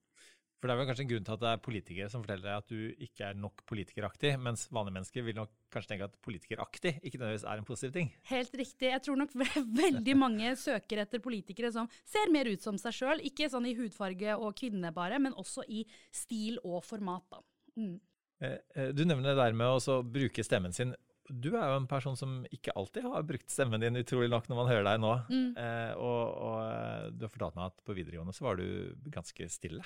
For 0.59 0.67
det 0.67 0.75
er 0.75 0.81
vel 0.81 0.89
kanskje 0.89 1.05
en 1.05 1.11
grunn 1.13 1.27
til 1.27 1.35
at 1.37 1.43
det 1.45 1.51
er 1.53 1.61
politikere 1.63 2.09
som 2.11 2.23
forteller 2.25 2.49
deg 2.49 2.63
at 2.65 2.73
du 2.73 3.05
ikke 3.07 3.27
er 3.29 3.37
nok 3.39 3.63
politikeraktig, 3.71 4.33
mens 4.43 4.65
vanlige 4.75 4.97
mennesker 4.97 5.27
vil 5.29 5.37
nok 5.39 5.53
kanskje 5.71 5.93
tenke 5.93 6.09
at 6.09 6.17
politikeraktig 6.25 6.95
ikke 6.99 7.21
nødvendigvis 7.21 7.47
er 7.47 7.63
en 7.63 7.69
positiv 7.69 7.95
ting. 7.95 8.11
Helt 8.33 8.59
riktig. 8.59 8.91
Jeg 8.91 9.05
tror 9.07 9.21
nok 9.21 9.37
veldig 9.83 10.17
mange 10.19 10.55
søker 10.59 11.05
etter 11.05 11.23
politikere 11.23 11.71
som 11.75 11.91
ser 12.03 12.33
mer 12.35 12.51
ut 12.51 12.65
som 12.65 12.81
seg 12.81 12.97
sjøl. 12.97 13.23
Ikke 13.31 13.47
sånn 13.53 13.69
i 13.71 13.77
hudfarge 13.79 14.35
og 14.35 14.57
kvinne 14.59 14.91
bare, 14.97 15.23
men 15.23 15.37
også 15.39 15.63
i 15.71 15.85
stil 16.11 16.59
og 16.65 16.83
format. 16.89 17.23
da. 17.31 17.45
Mm. 17.79 17.95
Eh, 18.43 18.59
eh, 18.75 18.91
du 18.95 19.05
nevner 19.07 19.31
det 19.31 19.39
der 19.39 19.55
med 19.57 19.79
å 19.79 20.01
bruke 20.03 20.43
stemmen 20.47 20.75
sin. 20.75 20.97
Du 21.29 21.53
er 21.53 21.71
jo 21.71 21.79
en 21.83 21.89
person 21.91 22.17
som 22.17 22.41
ikke 22.55 22.73
alltid 22.79 23.05
har 23.05 23.27
brukt 23.29 23.53
stemmen 23.53 23.83
din, 23.83 23.99
utrolig 24.01 24.31
nok, 24.33 24.49
når 24.49 24.59
man 24.59 24.71
hører 24.71 24.87
deg 24.87 25.01
nå. 25.03 25.15
Mm. 25.29 25.49
Eh, 25.61 25.95
og, 26.01 26.23
og, 26.49 27.15
du 27.15 27.27
har 27.27 27.35
fortalt 27.35 27.59
meg 27.59 27.71
at 27.71 27.83
på 27.85 27.97
videregående 27.99 28.35
så 28.35 28.49
var 28.49 28.59
du 28.59 28.97
ganske 29.13 29.51
stille. 29.53 29.85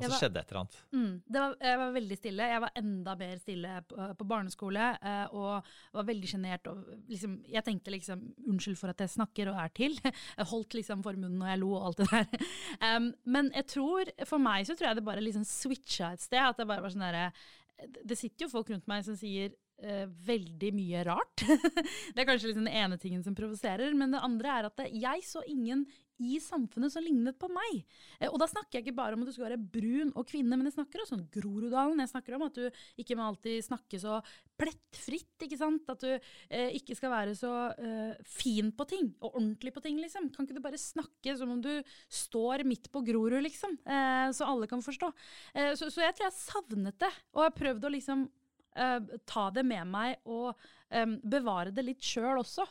Og 0.00 0.12
så 0.14 0.18
skjedde 0.24 0.40
et 0.40 0.50
eller 0.52 0.60
annet. 0.62 0.78
Mm, 0.96 1.12
var, 1.36 1.54
jeg 1.68 1.80
var 1.80 1.94
veldig 1.94 2.18
stille. 2.18 2.48
Jeg 2.52 2.62
var 2.64 2.72
enda 2.80 3.14
mer 3.20 3.38
stille 3.40 3.74
på, 3.90 4.08
på 4.18 4.26
barneskole 4.32 4.88
eh, 4.96 5.36
og 5.36 5.70
var 5.98 6.08
veldig 6.08 6.30
sjenert. 6.32 6.70
Liksom, 7.10 7.36
jeg 7.52 7.64
tenkte 7.66 7.94
liksom 7.94 8.24
unnskyld 8.50 8.78
for 8.80 8.92
at 8.92 9.04
jeg 9.04 9.14
snakker 9.14 9.52
og 9.52 9.60
er 9.62 9.72
til. 9.76 9.96
Jeg 10.40 10.48
holdt 10.50 10.74
liksom 10.78 11.02
for 11.04 11.18
munnen 11.20 11.42
og 11.42 11.48
jeg 11.50 11.58
lo 11.60 11.70
og 11.76 11.86
alt 11.88 12.02
det 12.02 12.10
der. 12.10 12.28
Um, 12.80 13.10
men 13.28 13.50
jeg 13.54 13.66
tror, 13.68 14.08
for 14.28 14.40
meg 14.42 14.64
så 14.66 14.74
tror 14.76 14.88
jeg 14.88 14.98
det 14.98 15.04
bare 15.04 15.22
liksom 15.22 15.44
switcha 15.46 16.12
et 16.14 16.22
sted. 16.22 16.40
At 16.40 16.58
det 16.60 16.66
bare 16.68 16.82
var 16.84 16.92
sånn 16.92 17.04
derre 17.04 17.26
Det 18.06 18.16
sitter 18.18 18.46
jo 18.46 18.52
folk 18.52 18.70
rundt 18.72 18.88
meg 18.90 19.04
som 19.04 19.18
sier 19.18 19.52
uh, 19.84 20.04
veldig 20.26 20.70
mye 20.76 21.04
rart. 21.08 21.46
det 22.14 22.22
er 22.22 22.28
kanskje 22.28 22.50
liksom 22.50 22.68
den 22.68 22.78
ene 22.82 23.00
tingen 23.00 23.24
som 23.26 23.36
provoserer. 23.36 23.94
Men 23.96 24.14
det 24.14 24.22
andre 24.24 24.54
er 24.56 24.70
at 24.70 24.86
jeg 24.90 25.26
så 25.26 25.44
ingen 25.48 25.86
i 26.20 26.36
samfunnet 26.42 26.92
som 26.92 27.04
lignet 27.04 27.38
på 27.40 27.48
meg. 27.52 27.80
Eh, 28.18 28.28
og 28.28 28.38
da 28.40 28.48
snakker 28.50 28.78
jeg 28.78 28.86
ikke 28.86 28.98
bare 28.98 29.16
om 29.16 29.24
at 29.24 29.30
du 29.30 29.34
skal 29.34 29.48
være 29.48 29.60
brun 29.72 30.12
og 30.12 30.26
kvinne, 30.28 30.56
men 30.56 30.68
jeg 30.68 30.76
snakker 30.76 31.02
også 31.02 31.16
om 31.16 31.26
Groruddalen. 31.32 32.02
Jeg 32.02 32.12
snakker 32.12 32.36
om 32.36 32.46
at 32.46 32.58
du 32.60 32.82
ikke 33.00 33.16
må 33.18 33.26
alltid 33.30 33.64
snakke 33.64 34.00
så 34.02 34.18
plettfritt. 34.60 35.46
ikke 35.46 35.58
sant? 35.60 35.88
At 35.88 36.04
du 36.04 36.10
eh, 36.12 36.76
ikke 36.76 36.96
skal 36.98 37.14
være 37.14 37.36
så 37.38 37.54
eh, 37.72 38.20
fin 38.28 38.72
på 38.76 38.86
ting 38.90 39.12
og 39.20 39.32
ordentlig 39.32 39.72
på 39.76 39.84
ting, 39.84 40.00
liksom. 40.02 40.28
Kan 40.34 40.46
ikke 40.46 40.58
du 40.58 40.64
bare 40.64 40.80
snakke 40.80 41.36
som 41.38 41.56
om 41.56 41.62
du 41.64 41.72
står 42.12 42.66
midt 42.68 42.90
på 42.92 43.04
Grorud, 43.06 43.40
liksom? 43.46 43.78
Eh, 43.84 44.28
så 44.36 44.48
alle 44.48 44.68
kan 44.70 44.84
forstå. 44.84 45.12
Eh, 45.54 45.72
så, 45.72 45.88
så, 45.88 46.04
jeg 46.04 46.18
tror 46.18 46.28
jeg 46.28 46.38
savnet 46.40 47.00
det, 47.00 47.12
og 47.32 47.46
har 47.46 47.56
prøvd 47.56 47.88
å 47.88 47.94
liksom 47.96 48.28
Uh, 48.76 49.18
ta 49.26 49.48
det 49.54 49.64
med 49.66 49.88
meg 49.90 50.20
og 50.30 50.52
um, 50.94 51.16
bevare 51.22 51.72
det 51.74 51.86
litt 51.86 52.04
sjøl 52.06 52.42
også. 52.42 52.66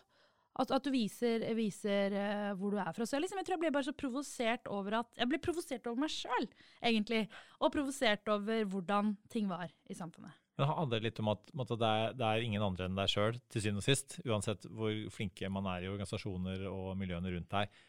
At, 0.59 0.73
at, 0.75 0.83
du 0.83 0.91
viser, 0.91 1.43
viser 1.55 2.15
uh, 2.15 2.51
hvor 2.59 2.73
du 2.73 2.81
er 2.81 2.91
fra. 2.95 3.07
Så 3.07 3.15
jeg, 3.15 3.23
liksom, 3.25 3.39
jeg 3.39 3.47
tror 3.47 3.55
jeg 3.55 3.63
ble 3.63 3.73
bare 3.77 3.87
så 3.87 3.95
provosert 3.95 4.67
over 4.71 4.97
at 4.99 5.21
Jeg 5.21 5.31
ble 5.31 5.39
provosert 5.43 5.87
over 5.87 6.03
meg 6.03 6.11
sjøl, 6.11 6.49
egentlig. 6.83 7.23
Og 7.59 7.71
provosert 7.75 8.31
over 8.31 8.65
hvordan 8.67 9.15
ting 9.31 9.47
var 9.51 9.71
i 9.87 9.95
samfunnet. 9.95 10.35
Men 10.59 10.65
det 10.65 10.75
handler 10.75 11.03
litt 11.05 11.19
om 11.23 11.29
at, 11.31 11.45
at 11.47 11.69
det, 11.71 11.89
er, 11.89 12.15
det, 12.19 12.25
er, 12.27 12.43
ingen 12.43 12.63
andre 12.65 12.89
enn 12.89 12.97
deg 12.97 13.07
sjøl, 13.07 13.37
til 13.47 13.63
syvende 13.63 13.79
og 13.79 13.85
sist. 13.85 14.17
Uansett 14.27 14.65
hvor 14.67 14.91
flinke 15.15 15.51
man 15.55 15.69
er 15.71 15.85
i 15.85 15.91
organisasjoner 15.91 16.65
og 16.67 16.97
miljøene 16.99 17.31
rundt 17.31 17.53
deg 17.53 17.79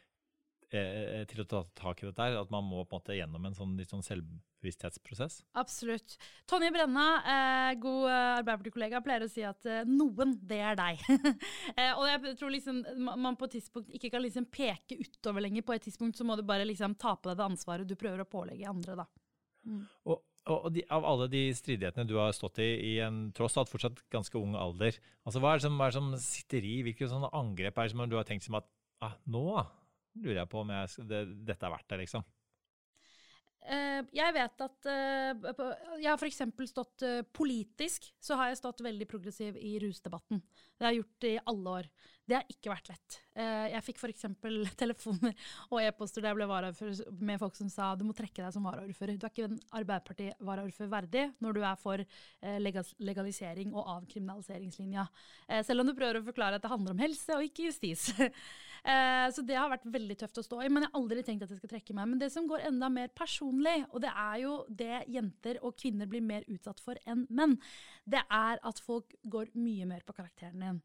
eh, 0.77 1.25
til 1.31 1.43
å 1.43 1.49
ta 1.49 1.63
tak 1.79 2.03
i 2.03 2.07
dette. 2.09 2.23
her, 2.23 2.39
At 2.41 2.51
man 2.53 2.65
må 2.67 2.85
på 2.85 2.97
en 2.97 3.03
måte 3.03 3.17
gjennom 3.17 3.45
en 3.47 3.57
sånn, 3.57 3.77
litt 3.79 3.93
sånn 3.93 4.05
selvbevissthetsprosess. 4.07 5.41
Absolutt. 5.61 6.17
Tonje 6.51 6.71
Brenna, 6.75 7.07
eh, 7.21 7.75
god 7.81 8.09
Arbeiderparti-kollega, 8.11 9.03
pleier 9.05 9.27
å 9.27 9.31
si 9.31 9.45
at 9.47 9.67
eh, 9.67 9.83
noen, 9.89 10.37
det 10.41 10.61
er 10.71 10.79
deg. 10.79 11.05
eh, 11.79 11.93
og 11.95 12.07
jeg 12.09 12.37
tror 12.41 12.55
liksom 12.55 12.83
man 13.11 13.39
på 13.39 13.49
et 13.49 13.59
tidspunkt 13.59 13.95
ikke 13.97 14.13
kan 14.15 14.25
liksom 14.25 14.49
peke 14.53 14.99
utover 15.01 15.47
lenger. 15.47 15.67
På 15.67 15.77
et 15.77 15.87
tidspunkt 15.89 16.19
så 16.19 16.27
må 16.27 16.39
du 16.39 16.45
bare 16.47 16.69
liksom 16.69 16.97
ta 17.01 17.17
på 17.17 17.31
deg 17.31 17.41
det 17.41 17.49
ansvaret 17.51 17.89
du 17.89 17.97
prøver 17.99 18.25
å 18.25 18.31
pålegge 18.31 18.69
andre. 18.71 19.01
da. 19.03 19.09
Mm. 19.69 19.85
Og, 20.09 20.23
og 20.51 20.71
de, 20.75 20.85
av 20.93 21.05
alle 21.07 21.29
de 21.33 21.43
stridighetene 21.57 22.09
du 22.09 22.17
har 22.19 22.33
stått 22.37 22.63
i 22.65 22.71
i 22.91 22.95
en 23.05 23.27
tross 23.37 23.59
alt 23.61 23.71
fortsatt 23.73 24.01
ganske 24.13 24.39
ung 24.41 24.57
alder, 24.59 24.97
altså 25.27 25.43
hva 25.43 25.53
er 25.53 25.61
det 25.61 25.67
som, 25.67 25.77
er 25.81 25.93
det 25.93 25.99
som 25.99 26.15
sitter 26.23 26.67
i? 26.67 26.79
Hvilke 26.87 27.09
sånne 27.11 27.33
angrep 27.37 27.77
er 27.77 27.89
det 27.89 27.95
som 27.95 28.07
du 28.09 28.17
har 28.19 28.29
tenkt 28.29 28.47
som 28.47 28.59
at 28.61 28.69
ah, 29.05 29.17
nå 29.31 29.45
lurer 30.19 30.43
jeg 30.43 30.51
på 30.51 30.61
om 30.63 30.75
jeg, 30.75 31.07
det, 31.11 31.25
dette 31.49 31.67
er 31.67 31.75
verdt 31.75 31.89
det, 31.93 31.99
liksom? 32.05 32.27
Uh, 33.61 34.01
jeg 34.17 34.33
vet 34.33 34.63
at 34.65 34.87
uh, 34.89 35.65
Jeg 36.01 36.09
har 36.09 36.17
f.eks. 36.17 36.39
stått 36.71 37.05
uh, 37.05 37.19
politisk 37.37 38.07
så 38.17 38.39
har 38.41 38.49
jeg 38.49 38.61
stått 38.63 38.81
veldig 38.87 39.05
progressiv 39.11 39.59
i 39.61 39.75
rusdebatten. 39.83 40.41
Det 40.41 40.87
har 40.87 40.95
jeg 40.95 41.03
gjort 41.03 41.27
i 41.29 41.35
alle 41.53 41.75
år. 41.83 41.91
Det 42.31 42.37
har 42.39 42.47
ikke 42.53 42.71
vært 42.71 42.89
lett. 42.93 43.17
Eh, 43.35 43.65
jeg 43.73 43.83
fikk 43.89 43.97
f.eks. 44.05 44.27
telefoner 44.83 45.33
og 45.67 45.81
e-poster 45.83 46.23
der 46.23 46.31
jeg 46.31 46.39
ble 46.39 46.47
varaordfører 46.51 47.17
med 47.27 47.41
folk 47.43 47.57
som 47.59 47.71
sa 47.73 47.89
du 47.99 48.05
må 48.07 48.15
trekke 48.15 48.45
deg 48.45 48.55
som 48.55 48.69
varaordfører. 48.69 49.19
Du 49.19 49.27
er 49.27 49.33
ikke 49.33 49.49
en 49.49 49.59
Arbeiderparti-varaordfører 49.81 50.93
verdig 50.93 51.25
når 51.43 51.59
du 51.59 51.61
er 51.67 51.81
for 51.81 52.05
eh, 52.05 52.59
legalisering 52.63 53.75
og 53.75 53.91
avkriminaliseringslinja. 53.97 55.09
Eh, 55.49 55.65
selv 55.67 55.83
om 55.83 55.91
du 55.91 55.97
prøver 55.99 56.21
å 56.21 56.29
forklare 56.29 56.61
at 56.61 56.67
det 56.67 56.71
handler 56.71 56.95
om 56.95 57.03
helse 57.03 57.35
og 57.35 57.49
ikke 57.49 57.67
justis. 57.67 58.13
Så 58.81 59.43
det 59.45 59.59
har 59.59 59.69
vært 59.69 59.83
veldig 59.93 60.15
tøft 60.23 60.39
å 60.41 60.43
stå 60.47 60.63
i, 60.65 60.69
men 60.73 60.87
jeg 60.87 60.89
har 60.89 60.97
aldri 60.97 61.21
tenkt 61.21 61.43
at 61.45 61.51
jeg 61.53 61.59
skal 61.59 61.69
trekke 61.75 61.93
meg. 61.99 62.07
Men 62.09 62.23
det 62.23 62.31
som 62.33 62.47
går 62.49 62.63
enda 62.71 62.89
mer 62.89 63.11
personlig, 63.13 63.83
og 63.91 64.01
det 64.01 64.09
er 64.09 64.39
jo 64.41 64.55
det 64.73 65.03
jenter 65.13 65.59
og 65.61 65.77
kvinner 65.77 66.09
blir 66.09 66.25
mer 66.25 66.47
utsatt 66.49 66.81
for 66.81 66.97
enn 67.05 67.27
menn, 67.29 67.59
det 68.09 68.23
er 68.25 68.57
at 68.57 68.81
folk 68.81 69.13
går 69.29 69.53
mye 69.61 69.85
mer 69.91 70.01
på 70.09 70.17
karakteren 70.17 70.65
din. 70.65 70.81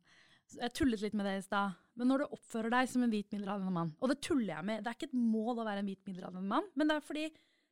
Jeg 0.53 0.73
tullet 0.77 1.01
litt 1.01 1.15
med 1.17 1.27
det 1.27 1.39
i 1.39 1.43
stad. 1.45 1.75
Men 1.95 2.11
når 2.11 2.21
du 2.23 2.35
oppfører 2.37 2.73
deg 2.73 2.89
som 2.91 3.03
en 3.05 3.11
hvit 3.11 3.31
middelaldrende 3.33 3.73
mann, 3.73 3.93
og 3.99 4.11
det 4.11 4.19
tuller 4.23 4.53
jeg 4.57 4.67
med, 4.67 4.83
det 4.83 4.91
er 4.91 4.97
ikke 4.97 5.09
et 5.09 5.19
mål 5.19 5.61
å 5.61 5.67
være 5.67 5.81
en 5.81 5.89
hvit 5.89 6.09
middelaldrende 6.09 6.51
mann, 6.51 6.67
men 6.75 6.91
det 6.91 6.97
er 6.97 7.05
fordi 7.07 7.25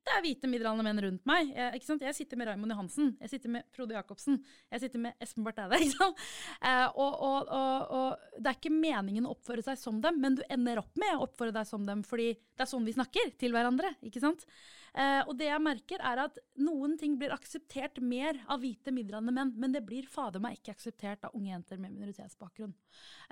det 0.03 0.13
er 0.13 0.23
hvite 0.25 0.49
middelaldrende 0.51 0.85
menn 0.89 1.01
rundt 1.05 1.27
meg. 1.29 1.51
Jeg, 1.55 1.81
jeg 2.03 2.15
sitter 2.17 2.39
med 2.39 2.49
Raymond 2.49 2.75
Johansen, 2.75 3.13
jeg 3.23 3.31
sitter 3.31 3.53
med 3.55 3.67
Frode 3.75 3.95
Jacobsen, 3.95 4.39
jeg 4.73 4.83
sitter 4.83 5.03
med 5.05 5.23
Espen 5.23 5.45
Barth 5.47 5.63
Eide. 5.63 6.09
Eh, 6.63 6.87
og, 6.99 7.15
og, 7.25 7.49
og, 7.51 7.91
og, 7.93 8.37
det 8.39 8.49
er 8.49 8.55
ikke 8.55 8.71
meningen 8.71 9.25
å 9.27 9.33
oppføre 9.33 9.63
seg 9.65 9.77
som 9.79 9.97
dem, 10.03 10.19
men 10.23 10.37
du 10.37 10.43
ender 10.51 10.79
opp 10.79 10.95
med 10.99 11.17
å 11.17 11.25
oppføre 11.25 11.53
deg 11.55 11.67
som 11.67 11.83
dem 11.87 12.03
fordi 12.07 12.29
det 12.33 12.63
er 12.63 12.69
sånn 12.69 12.85
vi 12.87 12.93
snakker 12.95 13.33
til 13.39 13.53
hverandre. 13.55 13.91
ikke 14.05 14.21
sant? 14.23 14.45
Eh, 14.93 15.21
og 15.25 15.35
det 15.39 15.49
jeg 15.49 15.63
merker, 15.65 16.03
er 16.05 16.21
at 16.23 16.39
noen 16.61 16.95
ting 17.01 17.17
blir 17.19 17.33
akseptert 17.35 17.99
mer 18.03 18.39
av 18.47 18.61
hvite 18.63 18.93
middelaldrende 18.95 19.35
menn, 19.35 19.53
men 19.59 19.75
det 19.75 19.83
blir 19.87 20.07
fader 20.09 20.43
meg 20.43 20.59
ikke 20.59 20.75
akseptert 20.77 21.27
av 21.27 21.35
unge 21.37 21.51
jenter 21.51 21.81
med 21.81 21.95
minoritetsbakgrunn. 21.95 22.75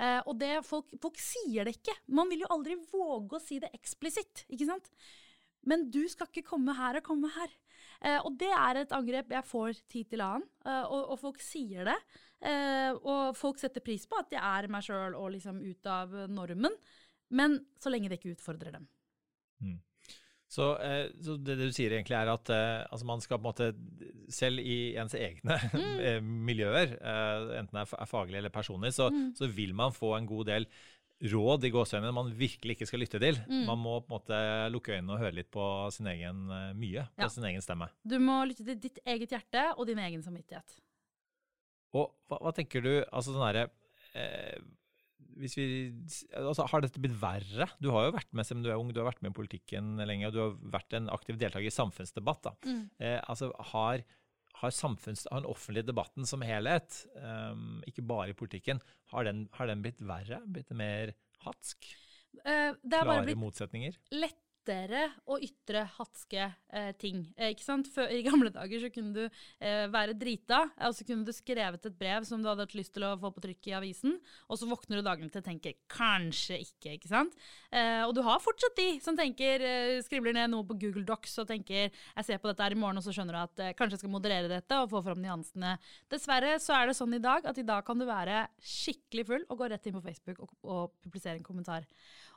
Eh, 0.01 0.19
og 0.25 0.39
det 0.41 0.55
folk, 0.67 0.91
folk 1.03 1.21
sier 1.21 1.67
det 1.67 1.77
ikke. 1.77 1.95
Man 2.11 2.31
vil 2.31 2.43
jo 2.45 2.53
aldri 2.55 2.79
våge 2.91 3.37
å 3.37 3.43
si 3.43 3.61
det 3.61 3.71
eksplisitt. 3.77 4.47
ikke 4.49 4.71
sant? 4.73 4.91
Men 5.69 5.89
du 5.93 6.01
skal 6.09 6.29
ikke 6.29 6.47
komme 6.53 6.75
her 6.77 6.97
og 6.99 7.05
komme 7.05 7.29
her. 7.35 7.53
Eh, 8.01 8.17
og 8.17 8.33
det 8.41 8.49
er 8.49 8.81
et 8.81 8.95
angrep 8.97 9.33
jeg 9.35 9.45
får 9.45 9.83
tid 9.91 10.09
til 10.09 10.23
annen, 10.25 10.47
eh, 10.65 10.83
og, 10.87 11.13
og, 11.13 11.19
folk 11.21 11.43
sier 11.43 11.85
det. 11.91 11.97
Eh, 12.41 12.89
og 12.97 13.37
folk 13.37 13.61
setter 13.61 13.83
pris 13.85 14.07
på 14.09 14.17
at 14.17 14.33
jeg 14.33 14.41
er 14.41 14.69
meg 14.73 14.87
sjøl 14.87 15.13
og 15.19 15.29
liksom 15.35 15.61
ut 15.61 15.91
av 15.91 16.15
normen, 16.31 16.73
men 17.37 17.61
så 17.79 17.93
lenge 17.93 18.09
det 18.09 18.17
ikke 18.17 18.33
utfordrer 18.33 18.73
dem. 18.79 18.89
Mm. 19.61 19.77
Så, 20.51 20.65
eh, 20.83 21.05
så, 21.23 21.37
det 21.39 21.55
du 21.61 21.69
sier 21.71 21.93
egentlig 21.95 22.17
er 22.17 22.27
at 22.27 22.49
eh, 22.51 22.81
altså 22.91 23.07
man 23.07 23.21
skal 23.23 23.39
på 23.39 23.45
en 23.45 23.47
måte, 23.47 23.69
selv 24.31 24.59
i 24.59 24.97
ens 24.99 25.15
egne 25.15 25.55
mm. 25.71 25.93
Eh, 26.09 26.17
miljøer, 26.19 26.97
enten 27.61 27.77
det 27.77 27.85
er 27.85 28.09
faglig 28.09 28.41
eller 28.41 28.51
personlig, 28.51 28.91
så, 28.97 29.07
mm. 29.13 29.29
så, 29.37 29.47
vil 29.47 29.71
man 29.77 29.95
få 29.95 30.11
en 30.17 30.27
god 30.27 30.49
del 30.51 30.67
råd 31.21 31.67
i 31.67 31.71
gåseøynene 31.73 32.13
man 32.15 32.31
virkelig 32.37 32.75
ikke 32.75 32.87
skal 32.89 33.03
lytte 33.03 33.21
til. 33.21 33.37
Mm. 33.45 33.65
Man 33.69 33.81
må 33.81 33.97
på 34.01 34.09
en 34.09 34.15
måte 34.17 34.39
lukke 34.73 34.95
øynene 34.95 35.15
og 35.15 35.21
høre 35.21 35.37
litt 35.37 35.51
på 35.53 35.65
sin 35.93 36.09
egen 36.11 36.43
uh, 36.49 36.71
mye, 36.77 37.05
på 37.15 37.27
ja. 37.27 37.31
sin 37.33 37.45
egen 37.49 37.63
stemme. 37.63 37.91
Du 38.01 38.17
må 38.23 38.41
lytte 38.49 38.65
til 38.67 38.79
ditt 38.81 39.01
eget 39.05 39.35
hjerte 39.35 39.67
og 39.75 39.85
din 39.89 40.01
egen 40.01 40.25
samvittighet. 40.25 40.79
Og 41.97 42.13
hva, 42.29 42.39
hva 42.39 42.53
tenker 42.55 42.85
du 42.85 42.93
altså 43.03 43.33
sånn 43.33 43.43
herre 43.43 43.65
eh, 44.15 44.61
hvis 45.41 45.55
vi, 45.57 45.65
altså, 46.37 46.65
Har 46.71 46.83
dette 46.83 47.01
blitt 47.01 47.17
verre? 47.19 47.67
Du 47.83 47.89
har 47.95 48.07
jo 48.07 48.15
vært 48.15 48.31
med 48.35 48.47
selv 48.47 48.61
om 48.61 48.65
du 48.65 48.71
er 48.71 48.79
ung, 48.79 48.91
du 48.93 49.01
har 49.01 49.09
vært 49.09 49.21
med 49.23 49.33
i 49.33 49.37
politikken 49.37 49.93
lenge, 50.03 50.27
og 50.27 50.35
du 50.35 50.41
har 50.41 50.55
vært 50.79 50.97
en 50.97 51.11
aktiv 51.13 51.39
deltaker 51.39 51.67
i 51.69 51.73
samfunnsdebatt. 51.73 52.51
Mm. 52.67 52.83
Eh, 52.99 53.19
altså, 53.31 53.51
har 53.71 54.03
har, 54.59 54.73
samfunns, 54.75 55.25
har 55.31 55.41
den 55.41 55.49
offentlige 55.49 55.87
debatten 55.89 56.27
som 56.27 56.43
helhet, 56.45 57.03
um, 57.15 57.81
ikke 57.87 58.05
bare 58.05 58.31
i 58.33 58.37
politikken, 58.37 58.81
har 59.13 59.27
den, 59.27 59.45
har 59.57 59.71
den 59.71 59.83
blitt 59.85 60.01
verre? 60.05 60.41
Blitt 60.45 60.71
mer 60.77 61.13
hatsk? 61.45 61.91
Uh, 62.41 62.43
det 62.45 62.95
er 62.95 63.01
Klare 63.01 63.09
bare 63.09 63.27
blitt 63.29 63.41
motsetninger? 63.41 63.97
Lett 64.15 64.39
lettere 64.61 65.09
å 65.25 65.37
ytre 65.41 65.83
hatske 65.97 66.43
eh, 66.69 66.91
ting. 66.99 67.23
Eh, 67.37 67.51
ikke 67.53 67.65
sant? 67.65 67.87
Før, 67.91 68.09
I 68.13 68.21
gamle 68.25 68.51
dager 68.53 68.81
så 68.83 68.89
kunne 68.93 69.13
du 69.15 69.23
eh, 69.25 69.87
være 69.91 70.13
drita, 70.13 70.69
og 70.87 70.95
så 70.95 71.05
kunne 71.07 71.25
du 71.25 71.33
skrevet 71.33 71.85
et 71.85 71.97
brev 71.97 72.25
som 72.27 72.41
du 72.41 72.49
hadde 72.49 72.65
hatt 72.65 72.75
lyst 72.77 72.93
til 72.93 73.05
å 73.05 73.15
få 73.19 73.31
på 73.33 73.41
trykk 73.41 73.71
i 73.71 73.75
avisen, 73.79 74.17
og 74.47 74.59
så 74.59 74.69
våkner 74.69 75.01
du 75.01 75.05
dagen 75.05 75.29
til 75.29 75.41
og 75.41 75.47
tenker 75.47 75.73
'kanskje 75.89 76.59
ikke'. 76.61 76.93
ikke 76.99 77.09
sant? 77.09 77.33
Eh, 77.71 78.03
og 78.05 78.13
du 78.15 78.21
har 78.21 78.39
fortsatt 78.39 78.75
de 78.77 78.99
som 78.99 79.17
tenker, 79.17 79.61
eh, 79.61 80.01
skribler 80.01 80.33
ned 80.33 80.51
noe 80.51 80.63
på 80.63 80.77
Google 80.77 81.05
Docs 81.05 81.39
og 81.39 81.47
tenker 81.47 81.89
'jeg 81.89 82.25
ser 82.25 82.37
på 82.37 82.47
dette 82.47 82.61
her 82.61 82.71
i 82.71 82.75
morgen', 82.75 82.97
og 82.97 83.03
så 83.03 83.13
skjønner 83.13 83.33
du 83.33 83.41
at 83.41 83.59
eh, 83.59 83.73
kanskje 83.73 83.97
jeg 83.97 84.03
skal 84.05 84.13
moderere 84.13 84.47
dette 84.47 84.71
og 84.71 84.89
få 84.89 85.03
fram 85.03 85.21
nyansene. 85.21 85.77
Dessverre 86.09 86.59
så 86.59 86.75
er 86.77 86.87
det 86.87 86.95
sånn 86.95 87.13
i 87.15 87.19
dag 87.19 87.45
at 87.45 87.57
i 87.57 87.63
dag 87.63 87.83
kan 87.85 87.97
du 87.97 88.05
være 88.05 88.47
skikkelig 88.61 89.25
full 89.25 89.45
og 89.49 89.57
gå 89.57 89.69
rett 89.69 89.85
inn 89.87 89.97
på 89.97 90.05
Facebook 90.05 90.39
og, 90.39 90.49
og 90.63 90.91
publisere 91.01 91.37
en 91.37 91.43
kommentar. 91.43 91.85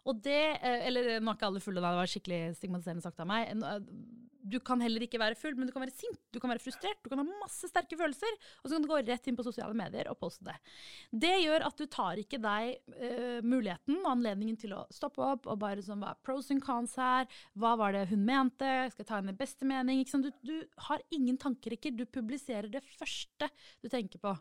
Og 0.04 0.20
det, 0.25 0.42
eh, 0.61 0.87
eller 0.88 1.20
Nå 1.20 1.32
er 1.32 1.38
ikke 1.38 1.49
alle 1.49 1.62
fulle, 1.64 1.80
det 1.80 1.94
var 1.96 2.11
skikkelig 2.11 2.40
stigmatiserende 2.58 3.04
sagt 3.04 3.23
av 3.25 3.28
meg. 3.30 3.52
Du 4.44 4.58
kan 4.60 4.82
heller 4.84 5.04
ikke 5.06 5.20
være 5.20 5.38
full, 5.38 5.56
men 5.56 5.68
du 5.68 5.72
kan 5.74 5.84
være 5.84 5.94
sint, 5.96 6.20
du 6.34 6.40
kan 6.42 6.52
være 6.52 6.62
frustrert, 6.62 7.00
du 7.02 7.10
kan 7.10 7.22
ha 7.22 7.24
masse 7.40 7.68
sterke 7.70 7.96
følelser, 7.98 8.36
og 8.60 8.68
så 8.68 8.74
kan 8.74 8.84
du 8.84 8.90
gå 8.90 9.00
rett 9.00 9.28
inn 9.30 9.38
på 9.38 9.46
sosiale 9.46 9.76
medier 9.78 10.10
og 10.12 10.18
poste 10.20 10.44
det. 10.46 10.56
Det 11.24 11.32
gjør 11.40 11.66
at 11.68 11.80
du 11.80 11.86
tar 11.90 12.20
ikke 12.20 12.40
deg 12.42 12.74
uh, 12.98 13.40
muligheten 13.44 14.00
og 14.02 14.10
anledningen 14.12 14.58
til 14.60 14.76
å 14.76 14.84
stoppe 14.92 15.24
opp 15.24 15.48
og 15.48 15.60
bare 15.62 15.84
sånn, 15.84 16.02
hva 16.04 16.12
er 16.12 16.20
pros 16.26 16.50
and 16.52 16.64
cons 16.64 16.96
her, 17.00 17.28
hva 17.58 17.74
var 17.80 17.96
det 17.96 18.04
hun 18.12 18.24
mente, 18.26 18.70
skal 18.92 19.04
jeg 19.04 19.10
ta 19.10 19.18
henne 19.20 19.34
i 19.34 19.40
beste 19.40 19.68
mening? 19.68 20.04
Du, 20.04 20.30
du, 20.44 20.54
har 20.88 21.02
ingen 21.14 21.38
tankerekker, 21.40 21.94
du 21.96 22.04
publiserer 22.04 22.68
det 22.72 22.84
første 22.84 23.48
du 23.82 23.88
tenker 23.92 24.20
på. 24.22 24.34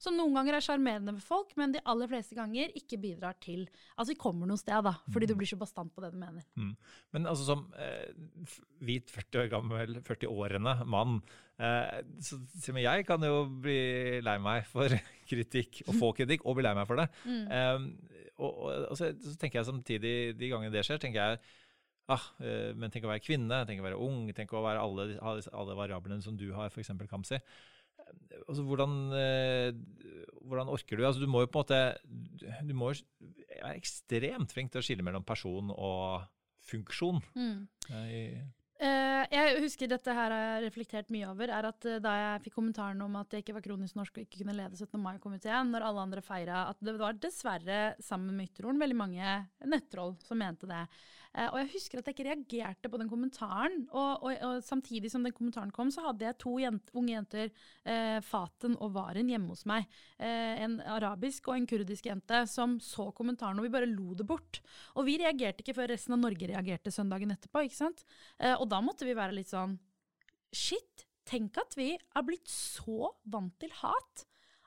Som 0.00 0.16
noen 0.18 0.36
ganger 0.38 0.56
er 0.56 0.64
sjarmerende 0.64 1.14
for 1.18 1.36
folk, 1.36 1.54
men 1.60 1.76
de 1.76 1.84
aller 1.88 2.10
fleste 2.10 2.38
ganger 2.38 2.72
ikke 2.78 3.00
bidrar 3.00 3.36
til 3.42 3.66
Altså, 4.00 4.14
vi 4.14 4.20
kommer 4.20 4.48
noe 4.48 4.60
sted, 4.60 4.78
da, 4.86 4.94
fordi 5.12 5.28
du 5.28 5.34
mm. 5.34 5.40
blir 5.42 5.50
så 5.50 5.58
bastant 5.60 5.92
på 5.92 6.02
det 6.04 6.12
du 6.14 6.18
mener. 6.20 6.44
Mm. 6.56 6.72
Men 7.14 7.26
altså 7.28 7.44
som 7.50 7.66
eh, 7.76 8.54
hvit 8.86 9.10
40 9.12 9.42
år 9.42 9.49
gammel, 9.52 10.00
40-årene 10.06 10.74
mann, 10.90 11.20
eh, 11.60 12.00
så, 12.24 12.38
med 12.74 12.84
jeg 12.84 13.06
kan 13.08 13.24
jo 13.26 13.44
bli 13.62 14.20
lei 14.24 14.36
meg 14.42 14.68
for 14.70 14.92
kritikk, 15.30 15.82
og 15.86 15.96
få 15.98 16.12
kritikk, 16.18 16.46
og 16.46 16.58
bli 16.58 16.66
lei 16.66 16.74
meg 16.78 16.88
for 16.88 17.00
det. 17.00 17.08
Mm. 17.24 17.42
Eh, 17.56 18.28
og, 18.40 18.50
og, 18.50 18.68
og 18.92 18.94
så, 18.98 19.10
så, 19.20 19.34
tenker 19.40 19.60
jeg 19.60 19.68
samtidig, 19.68 20.14
de 20.38 20.52
gangene 20.52 20.72
det 20.74 20.86
skjer, 20.86 21.02
tenker 21.02 21.20
jeg 21.20 21.42
ah, 22.10 22.24
eh, 22.42 22.70
men 22.74 22.90
tenk 22.90 23.06
å 23.06 23.12
være 23.12 23.22
kvinne, 23.22 23.60
tenk 23.68 23.82
å 23.82 23.86
være 23.86 24.00
ung, 24.02 24.24
tenk 24.34 24.54
å 24.56 24.64
være 24.64 24.82
alle, 24.82 25.12
alle 25.20 25.76
variablene 25.78 26.22
som 26.24 26.38
du 26.38 26.48
har, 26.56 26.72
f.eks. 26.72 26.94
Kamzy. 27.10 27.38
Altså, 28.48 28.64
hvordan, 28.66 28.94
hvordan, 30.42 30.70
orker 30.72 30.98
du? 30.98 31.04
Altså, 31.06 31.22
du 31.22 31.30
må 31.30 31.44
jo 31.44 31.50
på 31.52 31.60
en 31.60 31.62
måte 31.62 32.62
Du 32.66 32.72
må 32.74 32.88
være 32.90 33.76
ekstremt 33.76 34.50
flink 34.50 34.72
til 34.72 34.80
å 34.80 34.82
skille 34.82 35.04
mellom 35.06 35.22
person 35.26 35.70
og 35.70 36.24
funksjon. 36.70 37.20
Mm. 37.34 37.68
Uh, 38.80 39.26
jeg 39.28 39.58
husker 39.60 39.90
dette 39.92 40.12
her 40.16 40.32
har 40.32 40.42
jeg 40.54 40.62
reflektert 40.64 41.10
mye 41.12 41.26
over, 41.28 41.50
er 41.52 41.66
at 41.68 41.84
uh, 41.84 41.98
da 42.00 42.14
jeg 42.16 42.44
fikk 42.46 42.54
kommentaren 42.56 43.02
om 43.04 43.18
at 43.20 43.34
jeg 43.36 43.44
ikke 43.44 43.58
var 43.58 43.64
kronisk 43.66 43.98
norsk 43.98 44.14
og 44.16 44.22
ikke 44.22 44.40
kunne 44.40 44.54
lede 44.56 44.78
17. 44.78 44.96
mai-komiteen, 45.04 45.68
når 45.68 45.84
alle 45.84 46.04
andre 46.06 46.22
feira 46.24 46.62
at 46.70 46.80
det 46.80 46.94
var 46.96 47.18
dessverre, 47.20 47.80
sammen 48.00 48.32
med 48.38 48.48
Ytterhorn, 48.48 48.80
veldig 48.80 48.96
mange 48.96 49.34
nettroll 49.68 50.14
som 50.24 50.40
mente 50.40 50.70
det. 50.70 50.80
Uh, 51.30 51.46
og 51.52 51.58
jeg 51.60 51.68
husker 51.76 52.00
at 52.00 52.08
jeg 52.08 52.16
ikke 52.16 52.26
reagerte 52.26 52.90
på 52.90 53.00
den 53.00 53.10
kommentaren. 53.10 53.84
Og, 53.90 54.24
og, 54.26 54.32
og, 54.46 54.62
samtidig 54.66 55.12
som 55.12 55.26
den 55.26 55.34
kommentaren 55.36 55.72
kom, 55.74 55.92
så 55.94 56.04
hadde 56.08 56.26
jeg 56.26 56.38
to 56.42 56.56
jent, 56.62 56.90
unge 56.96 57.14
jenter, 57.14 57.52
eh, 57.84 58.18
Faten 58.26 58.74
og 58.78 58.94
Varen, 58.96 59.30
hjemme 59.30 59.52
hos 59.52 59.66
meg. 59.68 59.86
Eh, 60.18 60.62
en 60.64 60.78
arabisk 60.96 61.50
og 61.50 61.58
en 61.58 61.68
kurdisk 61.70 62.08
jente 62.10 62.42
som 62.50 62.78
så 62.82 63.10
kommentaren, 63.16 63.60
og 63.60 63.68
vi 63.68 63.74
bare 63.74 63.90
lo 63.90 64.16
det 64.18 64.26
bort. 64.28 64.62
Og 64.98 65.06
vi 65.06 65.18
reagerte 65.22 65.64
ikke 65.64 65.76
før 65.78 65.92
resten 65.94 66.16
av 66.16 66.24
Norge 66.24 66.50
reagerte 66.50 66.94
søndagen 66.94 67.36
etterpå. 67.36 67.64
ikke 67.66 67.78
sant? 67.78 68.04
og 68.40 68.66
da 68.70 68.80
måtte 68.82 69.06
vi 69.06 69.14
være 69.16 69.34
litt 69.36 69.50
sånn 69.52 69.76
Shit! 70.56 71.06
tenk 71.30 71.58
at 71.60 71.76
vi 71.78 71.94
er 71.94 72.26
blitt 72.26 72.50
så 72.50 73.12
vant 73.30 73.54
til 73.62 73.72
hat. 73.82 74.26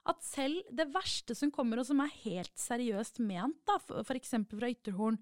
At 0.09 0.19
selv 0.25 0.67
det 0.75 0.89
verste 0.91 1.35
som 1.37 1.51
kommer, 1.53 1.79
og 1.79 1.87
som 1.87 2.01
er 2.03 2.11
helt 2.25 2.53
seriøst 2.59 3.21
ment, 3.23 3.61
da, 3.67 3.77
f.eks. 4.03 4.35
fra 4.51 4.71
Ytterhorn, 4.71 5.19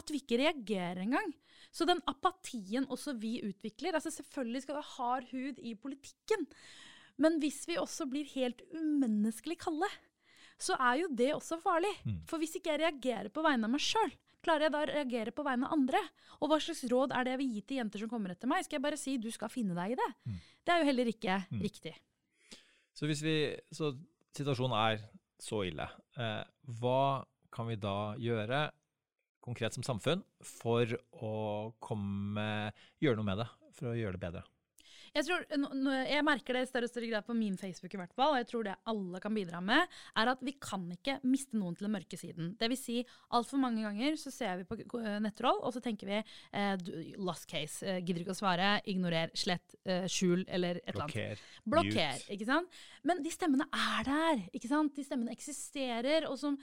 at 0.00 0.10
vi 0.12 0.22
ikke 0.22 0.40
reagerer 0.40 1.04
engang. 1.04 1.32
Så 1.70 1.86
den 1.86 2.00
apatien 2.10 2.88
også 2.90 3.14
vi 3.20 3.36
utvikler 3.46 3.94
altså 3.94 4.10
Selvfølgelig 4.10 4.64
skal 4.64 4.76
vi 4.76 4.82
ha 4.82 4.94
hard 4.96 5.28
hud 5.30 5.60
i 5.62 5.76
politikken, 5.78 6.48
men 7.20 7.36
hvis 7.42 7.62
vi 7.68 7.76
også 7.78 8.08
blir 8.10 8.28
helt 8.32 8.62
umenneskelig 8.72 9.58
kalde, 9.60 9.88
så 10.60 10.76
er 10.80 11.02
jo 11.02 11.12
det 11.16 11.30
også 11.34 11.60
farlig. 11.60 11.92
Mm. 12.04 12.20
For 12.28 12.40
hvis 12.40 12.56
ikke 12.56 12.72
jeg 12.74 12.82
reagerer 12.82 13.30
på 13.32 13.44
vegne 13.44 13.68
av 13.68 13.72
meg 13.72 13.84
sjøl, 13.84 14.12
klarer 14.44 14.66
jeg 14.66 14.74
da 14.74 14.82
å 14.82 14.88
reagere 14.88 15.34
på 15.36 15.44
vegne 15.44 15.68
av 15.68 15.76
andre? 15.76 16.00
Og 16.40 16.50
hva 16.50 16.58
slags 16.64 16.82
råd 16.88 17.14
er 17.16 17.26
det 17.26 17.34
jeg 17.34 17.42
vil 17.42 17.54
gi 17.56 17.62
til 17.64 17.80
jenter 17.80 18.02
som 18.02 18.12
kommer 18.12 18.32
etter 18.32 18.50
meg? 18.50 18.64
Skal 18.64 18.78
jeg 18.78 18.86
bare 18.86 19.00
si 19.00 19.16
du 19.20 19.28
skal 19.32 19.52
finne 19.52 19.76
deg 19.76 19.94
i 19.94 20.00
det? 20.00 20.10
Mm. 20.24 20.38
Det 20.64 20.74
er 20.74 20.82
jo 20.82 20.88
heller 20.90 21.12
ikke 21.12 21.38
mm. 21.44 21.60
riktig. 21.64 21.94
Så 22.96 23.08
hvis 23.08 23.24
vi, 23.24 23.36
så 23.72 23.92
situasjonen 24.36 24.76
er 24.80 25.04
så 25.40 25.62
ille, 25.68 25.86
eh, 26.20 26.42
hva 26.80 27.02
kan 27.52 27.68
vi 27.68 27.76
da 27.80 28.14
gjøre 28.20 28.66
konkret 29.44 29.76
som 29.76 29.86
samfunn 29.86 30.24
for 30.44 30.96
å 31.20 31.34
komme, 31.82 32.46
gjøre 33.02 33.20
noe 33.20 33.30
med 33.32 33.44
det, 33.44 33.50
for 33.76 33.92
å 33.92 33.98
gjøre 33.98 34.18
det 34.18 34.24
bedre? 34.28 34.46
Jeg, 35.10 35.26
tror, 35.26 35.42
jeg 36.06 36.22
merker 36.22 36.54
det 36.54 36.62
i 36.62 36.68
større 36.70 36.86
og 36.86 36.92
større 36.92 37.08
grad 37.10 37.26
på 37.26 37.34
min 37.34 37.56
Facebook, 37.58 37.94
i 37.94 37.98
hvert 37.98 38.12
fall, 38.14 38.34
og 38.34 38.38
jeg 38.38 38.46
tror 38.46 38.66
det 38.68 38.76
alle 38.92 39.20
kan 39.22 39.34
bidra 39.34 39.62
med, 39.64 39.96
er 40.22 40.30
at 40.30 40.44
vi 40.46 40.54
kan 40.62 40.84
ikke 40.94 41.16
miste 41.26 41.58
noen 41.58 41.74
til 41.74 41.88
den 41.88 41.94
mørke 41.96 42.18
siden. 42.18 42.52
Det 42.60 42.68
vil 42.70 42.78
si, 42.78 42.98
altfor 43.34 43.58
mange 43.62 43.82
ganger 43.82 44.18
så 44.20 44.30
ser 44.34 44.60
vi 44.60 44.68
på 44.70 45.00
nettroll, 45.24 45.58
og 45.66 45.74
så 45.74 45.82
tenker 45.82 46.12
vi 46.12 46.20
eh, 46.20 46.90
lost 47.18 47.48
case, 47.50 47.82
eh, 47.82 47.98
gidder 48.04 48.22
ikke 48.22 48.36
å 48.36 48.38
svare, 48.38 48.76
ignorer, 48.90 49.34
slett, 49.38 49.74
eh, 49.82 50.06
skjul 50.10 50.44
eller 50.46 50.78
et 50.84 50.94
eller 50.94 51.08
annet. 51.08 51.42
Blokker. 51.74 52.22
Ikke 52.36 52.46
sant? 52.46 52.78
Men 53.02 53.24
de 53.24 53.34
stemmene 53.34 53.66
er 53.74 54.06
der, 54.06 54.46
ikke 54.54 54.70
sant? 54.70 54.94
De 54.94 55.06
stemmene 55.06 55.34
eksisterer. 55.34 56.30
og 56.30 56.38
som 56.38 56.60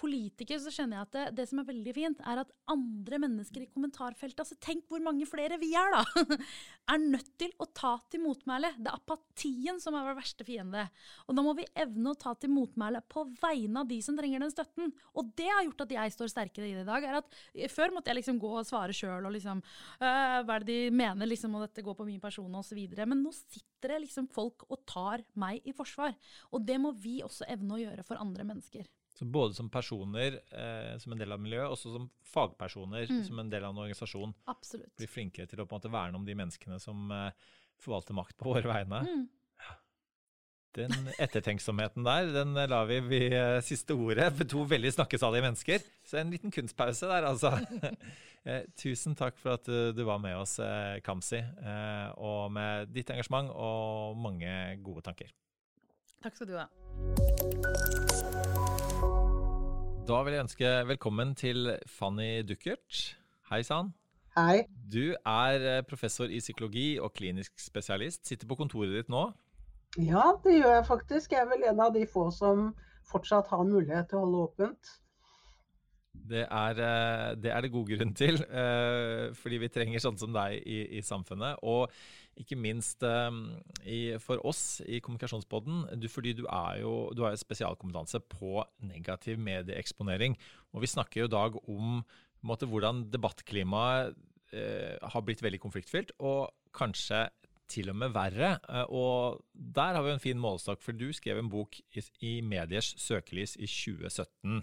politiker 0.00 0.60
så 0.62 0.70
skjønner 0.72 0.96
jeg 0.96 1.06
at 1.06 1.14
det, 1.14 1.24
det, 1.38 1.44
som 1.50 1.60
er 1.60 1.66
veldig 1.68 1.92
fint, 1.92 2.20
er 2.24 2.40
at 2.40 2.52
andre 2.72 3.18
mennesker 3.20 3.64
i 3.64 3.68
kommentarfeltet 3.68 4.40
altså 4.40 4.56
Tenk 4.64 4.86
hvor 4.88 5.02
mange 5.04 5.26
flere 5.28 5.58
vi 5.60 5.74
er, 5.76 5.92
da! 5.92 6.38
er 6.94 7.02
nødt 7.02 7.28
til 7.40 7.52
å 7.60 7.66
ta 7.76 7.94
til 8.08 8.22
motmæle. 8.24 8.70
Det 8.78 8.88
er 8.88 8.96
apatien 8.96 9.80
som 9.82 9.96
er 9.98 10.06
vår 10.06 10.16
verste 10.18 10.46
fiende. 10.48 10.86
Og 11.28 11.36
da 11.36 11.44
må 11.44 11.52
vi 11.58 11.66
evne 11.78 12.14
å 12.14 12.18
ta 12.18 12.32
til 12.40 12.52
motmæle 12.54 13.02
på 13.12 13.26
vegne 13.42 13.84
av 13.84 13.90
de 13.90 14.00
som 14.04 14.16
trenger 14.16 14.44
den 14.44 14.54
støtten. 14.54 14.92
Og 15.12 15.32
det 15.38 15.50
har 15.50 15.64
gjort 15.66 15.84
at 15.84 15.96
jeg 15.98 16.16
står 16.16 16.32
sterkere 16.32 16.70
i 16.70 16.74
det 16.78 16.86
i 16.86 16.88
dag. 16.88 17.04
er 17.04 17.20
at 17.20 17.40
Før 17.74 17.92
måtte 17.94 18.12
jeg 18.12 18.22
liksom 18.22 18.40
gå 18.40 18.52
og 18.60 18.68
svare 18.68 18.96
sjøl 18.96 19.28
og 19.28 19.34
liksom 19.36 19.60
øh, 19.60 20.38
Hva 20.48 20.56
er 20.56 20.64
det 20.64 20.68
de 20.68 20.94
mener, 20.94 21.28
liksom, 21.28 21.54
og 21.56 21.66
dette 21.66 21.84
går 21.84 21.96
på 21.98 22.08
min 22.08 22.22
person, 22.22 22.48
og 22.56 22.64
så 22.64 22.76
videre. 22.78 23.06
Men 23.08 23.20
nå 23.24 23.34
sitter 23.36 23.94
det 23.94 24.04
liksom 24.06 24.30
folk 24.32 24.64
og 24.68 24.80
tar 24.88 25.24
meg 25.38 25.60
i 25.68 25.76
forsvar. 25.76 26.16
Og 26.52 26.64
det 26.64 26.80
må 26.80 26.94
vi 26.96 27.18
også 27.24 27.48
evne 27.52 27.76
å 27.76 27.82
gjøre 27.82 28.06
for 28.06 28.20
andre 28.20 28.48
mennesker. 28.48 28.88
Så 29.18 29.26
både 29.26 29.54
som 29.54 29.66
personer 29.70 30.36
eh, 30.54 30.92
som 31.02 31.12
en 31.12 31.18
del 31.18 31.34
av 31.34 31.40
miljøet, 31.42 31.66
og 31.66 31.74
også 31.74 31.90
som 31.96 32.04
fagpersoner 32.22 33.08
mm. 33.10 33.24
som 33.26 33.40
en 33.42 33.48
del 33.50 33.64
av 33.66 33.72
en 33.74 33.80
organisasjon. 33.82 34.34
Absolutt. 34.52 34.92
Blir 35.00 35.10
flinkere 35.10 35.50
til 35.50 35.58
å 35.58 35.66
på 35.66 35.74
en 35.74 35.80
måte 35.80 35.90
verne 35.90 36.20
om 36.20 36.26
de 36.26 36.36
menneskene 36.38 36.78
som 36.82 37.10
eh, 37.10 37.48
forvalter 37.82 38.14
makt 38.14 38.38
på 38.38 38.52
våre 38.52 38.70
vegne. 38.70 39.02
Mm. 39.08 39.26
Den 40.78 40.92
ettertenksomheten 41.18 42.04
der, 42.06 42.28
den 42.30 42.54
lar 42.70 42.86
vi 42.86 43.00
ved 43.02 43.34
eh, 43.34 43.58
siste 43.66 43.96
ordet 43.98 44.28
for 44.36 44.46
to 44.46 44.62
veldig 44.70 44.92
snakkesalige 44.94 45.46
mennesker. 45.48 45.82
Så 46.06 46.20
en 46.20 46.30
liten 46.30 46.54
kunstpause 46.54 47.10
der, 47.10 47.26
altså. 47.26 47.56
eh, 48.46 48.68
tusen 48.78 49.18
takk 49.18 49.40
for 49.42 49.56
at 49.56 49.66
du, 49.66 49.90
du 49.96 50.04
var 50.06 50.22
med 50.22 50.36
oss, 50.38 50.60
eh, 50.62 51.00
Kamzy, 51.02 51.40
eh, 51.42 52.06
og 52.14 52.52
med 52.54 52.94
ditt 52.94 53.10
engasjement 53.10 53.50
og 53.50 54.14
mange 54.22 54.78
gode 54.84 55.02
tanker. 55.10 55.34
Takk 56.22 56.38
skal 56.38 56.52
du 56.52 56.58
ha. 56.60 56.68
Da 60.08 60.22
vil 60.24 60.32
jeg 60.32 60.40
ønske 60.46 60.68
velkommen 60.88 61.34
til 61.36 61.66
Fanny 61.84 62.40
Duckert. 62.48 63.18
Hei 63.50 63.58
sann. 63.66 63.90
Hei. 64.38 64.62
Du 64.92 65.12
er 65.12 65.64
eh, 65.68 65.82
professor 65.84 66.32
i 66.32 66.38
psykologi 66.40 66.94
og 66.96 67.12
klinisk 67.12 67.60
spesialist. 67.60 68.22
Sitter 68.24 68.48
på 68.48 68.56
kontoret 68.56 68.94
ditt 68.94 69.10
nå? 69.12 69.26
Ja, 70.00 70.30
det 70.46 70.54
gjør 70.54 70.78
jeg 70.78 70.86
faktisk. 70.88 71.34
Jeg 71.36 71.42
er 71.42 71.50
vel 71.50 71.66
en 71.68 71.82
av 71.84 71.92
de 71.92 72.06
få 72.08 72.30
som 72.32 72.70
fortsatt 73.10 73.52
har 73.52 73.68
mulighet 73.68 74.08
til 74.08 74.22
å 74.22 74.24
holde 74.24 74.46
åpent. 74.46 74.94
Det 76.32 76.46
er, 76.46 76.80
eh, 76.86 77.36
det 77.44 77.52
er 77.52 77.66
det 77.66 77.74
god 77.76 77.92
grunn 77.92 78.16
til, 78.16 78.40
eh, 78.48 79.28
fordi 79.36 79.60
vi 79.60 79.72
trenger 79.76 80.06
sånn 80.06 80.16
som 80.24 80.32
deg 80.32 80.56
i, 80.64 80.86
i 80.96 81.04
samfunnet. 81.04 81.60
Og 81.68 81.92
ikke 82.42 82.58
minst 82.58 83.02
um, 83.06 83.42
i, 83.82 84.16
for 84.22 84.42
oss 84.46 84.80
i 84.86 85.00
Kommunikasjonspodden, 85.04 85.84
du, 86.00 86.08
fordi 86.10 86.34
du, 86.38 86.44
er 86.46 86.82
jo, 86.82 86.92
du 87.16 87.24
har 87.24 87.34
jo 87.34 87.40
spesialkompetanse 87.40 88.20
på 88.30 88.62
negativ 88.86 89.40
medieeksponering. 89.42 90.36
Og 90.74 90.84
vi 90.84 90.90
snakker 90.90 91.24
jo 91.24 91.28
i 91.28 91.34
dag 91.34 91.58
om 91.66 92.00
måte, 92.46 92.68
hvordan 92.70 93.08
debattklimaet 93.12 94.14
eh, 94.54 94.94
har 95.02 95.24
blitt 95.26 95.42
veldig 95.42 95.60
konfliktfylt, 95.62 96.14
og 96.22 96.52
kanskje 96.76 97.26
til 97.68 97.90
og 97.92 97.98
med 98.00 98.14
verre. 98.14 98.54
Eh, 98.70 98.86
og 98.94 99.42
der 99.52 99.98
har 99.98 100.06
vi 100.06 100.14
en 100.14 100.22
fin 100.22 100.40
målestokk, 100.40 100.82
for 100.84 100.96
du 100.96 101.10
skrev 101.16 101.42
en 101.42 101.50
bok 101.52 101.80
i, 101.80 102.04
i 102.22 102.38
Mediers 102.46 102.94
søkelys 103.02 103.56
i 103.58 103.66
2017, 103.66 104.62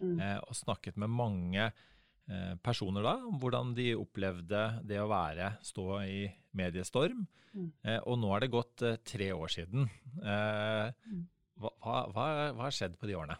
mm. 0.00 0.16
eh, 0.16 0.38
og 0.40 0.56
snakket 0.56 0.96
med 1.00 1.12
mange 1.12 1.68
Eh, 1.68 1.89
personer 2.62 3.02
da, 3.04 3.16
om 3.26 3.38
hvordan 3.42 3.74
de 3.74 3.90
opplevde 3.98 4.60
det 4.86 5.00
å 5.02 5.08
være, 5.10 5.54
stå 5.66 5.86
i 6.04 6.22
mediestorm. 6.56 7.26
Mm. 7.54 7.70
Eh, 7.82 8.00
og 8.06 8.18
nå 8.22 8.30
er 8.34 8.44
det 8.44 8.52
gått 8.54 8.82
eh, 8.86 8.98
tre 9.06 9.30
år 9.34 9.52
siden. 9.52 9.86
Mm. 10.20 11.22
Hva, 11.60 11.72
hva, 11.84 12.02
hva 12.14 12.66
har 12.66 12.74
skjedd 12.74 12.96
på 13.00 13.10
de 13.10 13.16
årene? 13.18 13.36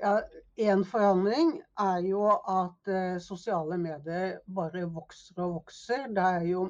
Ja, 0.00 0.18
En 0.60 0.84
forandring 0.88 1.54
er 1.80 2.02
jo 2.04 2.26
at 2.28 2.88
sosiale 3.24 3.78
medier 3.80 4.38
bare 4.44 4.84
vokser 4.92 5.40
og 5.44 5.54
vokser. 5.62 6.06
Det 6.12 6.26
er 6.38 6.46
jo 6.50 6.66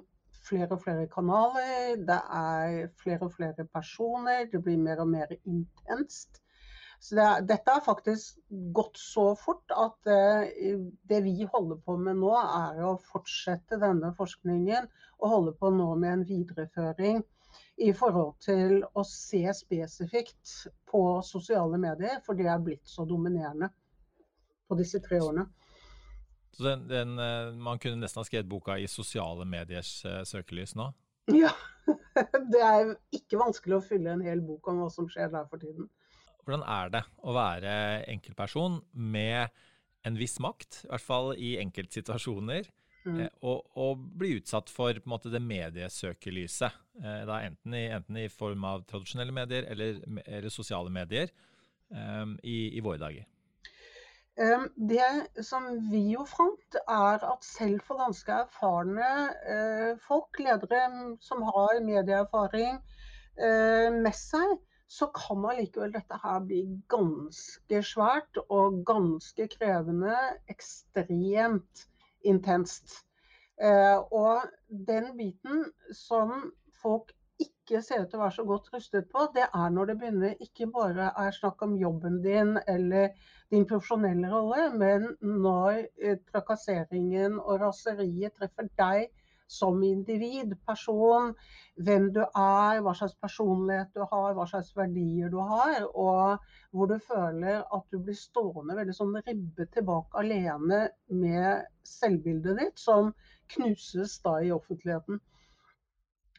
flere 0.46 0.68
og 0.74 0.82
flere 0.82 1.06
kanaler, 1.10 1.96
det 2.06 2.18
er 2.38 2.90
flere 3.02 3.26
og 3.26 3.34
flere 3.34 3.66
personer. 3.66 4.46
Det 4.50 4.62
blir 4.62 4.78
mer 4.78 5.02
og 5.02 5.10
mer 5.10 5.34
intenst. 5.38 6.40
Så 7.06 7.14
det, 7.14 7.26
dette 7.46 7.70
har 7.70 7.84
faktisk 7.86 8.38
gått 8.74 8.98
så 8.98 9.28
fort 9.38 9.70
at 9.70 10.08
uh, 10.10 10.80
det 11.06 11.20
vi 11.22 11.46
holder 11.46 11.78
på 11.86 11.94
med 12.02 12.18
nå, 12.18 12.32
er 12.34 12.80
å 12.82 12.96
fortsette 12.98 13.78
denne 13.78 14.10
forskningen 14.18 14.88
og 15.20 15.30
holde 15.30 15.52
på 15.60 15.70
nå 15.70 15.92
med 16.00 16.12
en 16.12 16.24
videreføring 16.26 17.20
i 17.86 17.92
forhold 17.94 18.34
til 18.42 18.80
å 18.98 19.04
se 19.06 19.44
spesifikt 19.54 20.56
på 20.90 21.02
sosiale 21.22 21.78
medier, 21.78 22.18
for 22.26 22.34
det 22.34 22.48
er 22.50 22.64
blitt 22.64 22.90
så 22.90 23.06
dominerende 23.06 23.68
på 24.66 24.76
disse 24.80 24.98
tre 25.04 25.20
årene. 25.22 25.46
Så 26.56 26.64
den, 26.64 26.86
den, 26.88 27.18
eh, 27.22 27.52
Man 27.52 27.78
kunne 27.78 28.00
nesten 28.00 28.24
ha 28.24 28.26
skrevet 28.26 28.48
boka 28.50 28.80
i 28.80 28.88
sosiale 28.90 29.46
mediers 29.46 30.00
uh, 30.08 30.24
søkelys 30.26 30.74
nå? 30.74 30.88
Ja. 31.30 31.52
Det 32.52 32.62
er 32.64 32.96
ikke 33.14 33.38
vanskelig 33.38 33.78
å 33.78 33.84
fylle 33.84 34.16
en 34.16 34.26
hel 34.26 34.40
bok 34.42 34.66
om 34.72 34.80
hva 34.80 34.90
som 34.90 35.06
skjer 35.12 35.30
der 35.30 35.46
for 35.52 35.62
tiden. 35.62 35.86
Hvordan 36.46 36.62
er 36.70 36.90
det 36.94 37.02
å 37.26 37.32
være 37.34 37.70
enkeltperson 38.12 38.78
med 38.94 39.50
en 40.06 40.18
viss 40.18 40.38
makt, 40.38 40.84
i 40.84 40.90
hvert 40.92 41.02
fall 41.02 41.32
i 41.34 41.56
enkeltsituasjoner, 41.58 42.68
mm. 43.06 43.16
Eh, 43.24 43.30
og, 43.46 43.64
og, 43.78 44.04
bli 44.18 44.36
utsatt 44.38 44.70
for 44.70 44.98
måte, 45.10 45.32
det 45.32 45.42
mediesøkelyset? 45.42 46.76
Eh, 47.02 47.24
da 47.26 47.40
enten, 47.48 47.74
i, 47.74 47.88
enten, 47.94 48.20
i, 48.22 48.28
form 48.30 48.62
av 48.66 48.84
tradisjonelle 48.86 49.34
medier 49.34 49.66
eller, 49.72 49.98
eller 50.22 50.54
sosiale 50.54 50.92
medier 50.94 51.34
um, 51.90 52.36
i, 52.42 52.76
i, 52.76 52.82
våre 52.82 53.02
dager? 53.02 53.26
Det 54.36 55.42
som 55.48 55.66
vi 55.88 56.02
jo 56.12 56.26
fant, 56.28 56.78
er 56.82 57.22
at 57.24 57.46
selv 57.46 57.80
for 57.86 58.02
ganske 58.02 58.34
erfarne 58.44 59.96
folk, 60.04 60.42
ledere 60.44 60.82
som 61.24 61.40
har 61.46 61.80
medieerfaring 61.80 62.76
med 63.96 64.12
seg, 64.12 64.58
så 64.86 65.08
kan 65.14 65.44
allikevel 65.50 65.92
dette 65.94 66.18
her 66.22 66.40
bli 66.46 66.62
ganske 66.92 67.82
svært 67.82 68.38
og 68.46 68.82
ganske 68.86 69.48
krevende. 69.56 70.14
Ekstremt 70.52 71.86
intenst. 72.26 73.02
Eh, 73.56 73.98
og 74.12 74.46
den 74.68 75.12
biten 75.18 75.64
som 75.94 76.52
folk 76.82 77.12
ikke 77.42 77.82
ser 77.84 78.04
ut 78.04 78.10
til 78.12 78.20
å 78.20 78.22
være 78.22 78.36
så 78.36 78.44
godt 78.48 78.68
rustet 78.72 79.08
på, 79.12 79.26
det 79.34 79.46
er 79.46 79.72
når 79.72 79.90
det 79.90 79.96
begynner 80.00 80.44
ikke 80.44 80.68
bare 80.72 81.10
er 81.20 81.34
snakk 81.36 81.64
om 81.66 81.76
jobben 81.80 82.20
din 82.24 82.56
eller 82.68 83.16
din 83.52 83.66
profesjonelle 83.68 84.30
rolle, 84.32 84.70
men 84.76 85.08
når 85.20 85.82
eh, 86.00 86.18
trakasseringen 86.30 87.40
og 87.42 87.60
raseriet 87.64 88.36
treffer 88.38 88.70
deg 88.80 89.10
som 89.46 89.78
individ, 89.86 90.54
person, 90.66 91.32
hvem 91.86 92.08
du 92.14 92.22
er, 92.24 92.80
hva 92.82 92.94
slags 92.98 93.14
personlighet 93.22 93.92
du 93.94 94.02
har, 94.02 94.34
hva 94.34 94.46
slags 94.50 94.72
verdier 94.76 95.30
du 95.32 95.38
har. 95.38 95.86
Og 95.94 96.42
hvor 96.74 96.90
du 96.90 96.98
føler 97.02 97.62
at 97.62 97.86
du 97.92 98.00
blir 98.02 98.18
stående 98.18 98.76
veldig 98.78 98.96
sånn 98.96 99.16
ribbet 99.22 99.72
tilbake 99.76 100.22
alene 100.22 100.82
med 101.12 101.66
selvbildet 101.86 102.60
ditt, 102.60 102.78
som 102.80 103.12
knuses 103.54 104.18
da 104.24 104.38
i 104.42 104.52
offentligheten. 104.54 105.22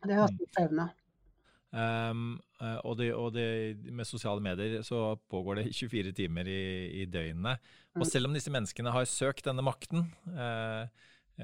Det 0.04 0.14
er 0.14 0.26
ganske 0.26 0.64
evne. 0.64 0.90
Um, 1.68 2.38
og, 2.88 2.94
det, 2.98 3.10
og 3.14 3.34
det, 3.36 3.76
med 3.92 4.08
sosiale 4.08 4.42
medier 4.42 4.82
så 4.88 5.18
pågår 5.30 5.62
det 5.62 5.74
24 5.80 6.14
timer 6.18 6.48
i, 6.50 6.64
i 7.04 7.06
døgnet. 7.12 7.64
Og 7.98 8.06
mm. 8.06 8.10
selv 8.10 8.30
om 8.30 8.38
disse 8.38 8.54
menneskene 8.54 8.94
har 8.94 9.10
søkt 9.10 9.46
denne 9.48 9.66
makten, 9.66 10.08
uh, 10.32 10.88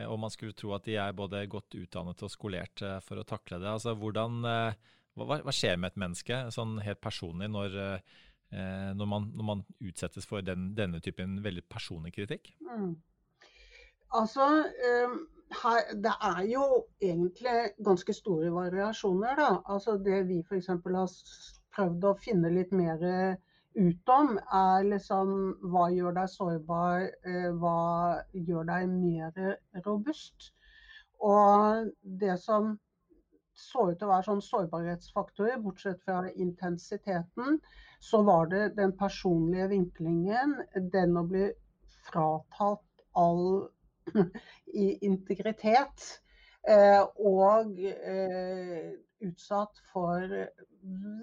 og 0.09 0.17
man 0.21 0.33
skulle 0.33 0.55
tro 0.57 0.73
at 0.75 0.87
de 0.87 0.97
er 0.97 1.15
både 1.17 1.43
godt 1.51 1.77
utdannet 1.77 2.23
og 2.25 2.31
skolert 2.33 2.81
uh, 2.85 2.97
for 3.05 3.21
å 3.21 3.27
takle 3.27 3.59
det, 3.61 3.69
altså 3.69 3.93
hvordan, 3.99 4.39
uh, 4.45 4.93
hva, 5.19 5.39
hva, 5.45 5.53
skjer 5.53 5.77
med 5.77 5.93
et 5.93 6.01
menneske 6.01 6.39
sånn 6.53 6.79
helt 6.81 7.01
personlig 7.03 7.51
når, 7.53 7.75
når, 8.49 9.07
man, 9.09 9.27
når 9.37 9.45
man, 9.45 9.61
utsettes 9.85 10.25
for 10.29 10.45
den, 10.45 10.71
denne 10.77 11.01
typen 11.05 11.35
veldig 11.45 11.63
personlig 11.69 12.15
kritikk? 12.15 12.49
Mm. 12.65 12.95
Altså, 14.17 14.47
her, 15.61 15.93
det 16.01 16.13
er 16.29 16.41
jo 16.49 16.65
egentlig 17.01 17.55
ganske 17.85 18.13
store 18.17 18.49
variasjoner. 18.53 19.37
Da. 19.37 19.49
Altså 19.69 19.99
det 20.01 20.23
vi 20.29 20.39
f.eks. 20.41 20.69
har 20.73 20.81
prøvd 21.77 22.09
å 22.09 22.17
finne 22.21 22.53
litt 22.53 22.73
mer 22.73 23.05
ut 23.75 24.09
om, 24.09 24.37
er 24.37 24.87
liksom 24.87 25.33
hva 25.73 25.87
gjør 25.93 26.15
deg 26.17 26.31
sårbar, 26.31 27.07
eh, 27.25 27.49
hva 27.59 28.21
gjør 28.33 28.67
deg 28.69 28.89
mer 28.91 29.57
robust. 29.85 30.51
Og 31.23 31.89
det 32.03 32.37
som 32.43 32.75
så 33.53 33.89
ut 33.91 33.99
til 33.99 34.07
å 34.07 34.11
være 34.11 34.25
sånn 34.27 34.41
sårbarhetsfaktorer, 34.43 35.61
bortsett 35.61 36.01
fra 36.05 36.23
intensiteten, 36.31 37.59
så 38.03 38.21
var 38.25 38.49
det 38.51 38.63
den 38.79 38.95
personlige 38.97 39.69
vinklingen, 39.75 40.57
den 40.95 41.17
å 41.19 41.25
bli 41.29 41.45
fratatt 42.07 43.05
all 43.15 43.69
integritet. 45.09 46.07
Eh, 46.63 47.01
og 47.19 47.79
eh, 47.83 48.93
utsatt 49.27 49.81
for 49.91 50.29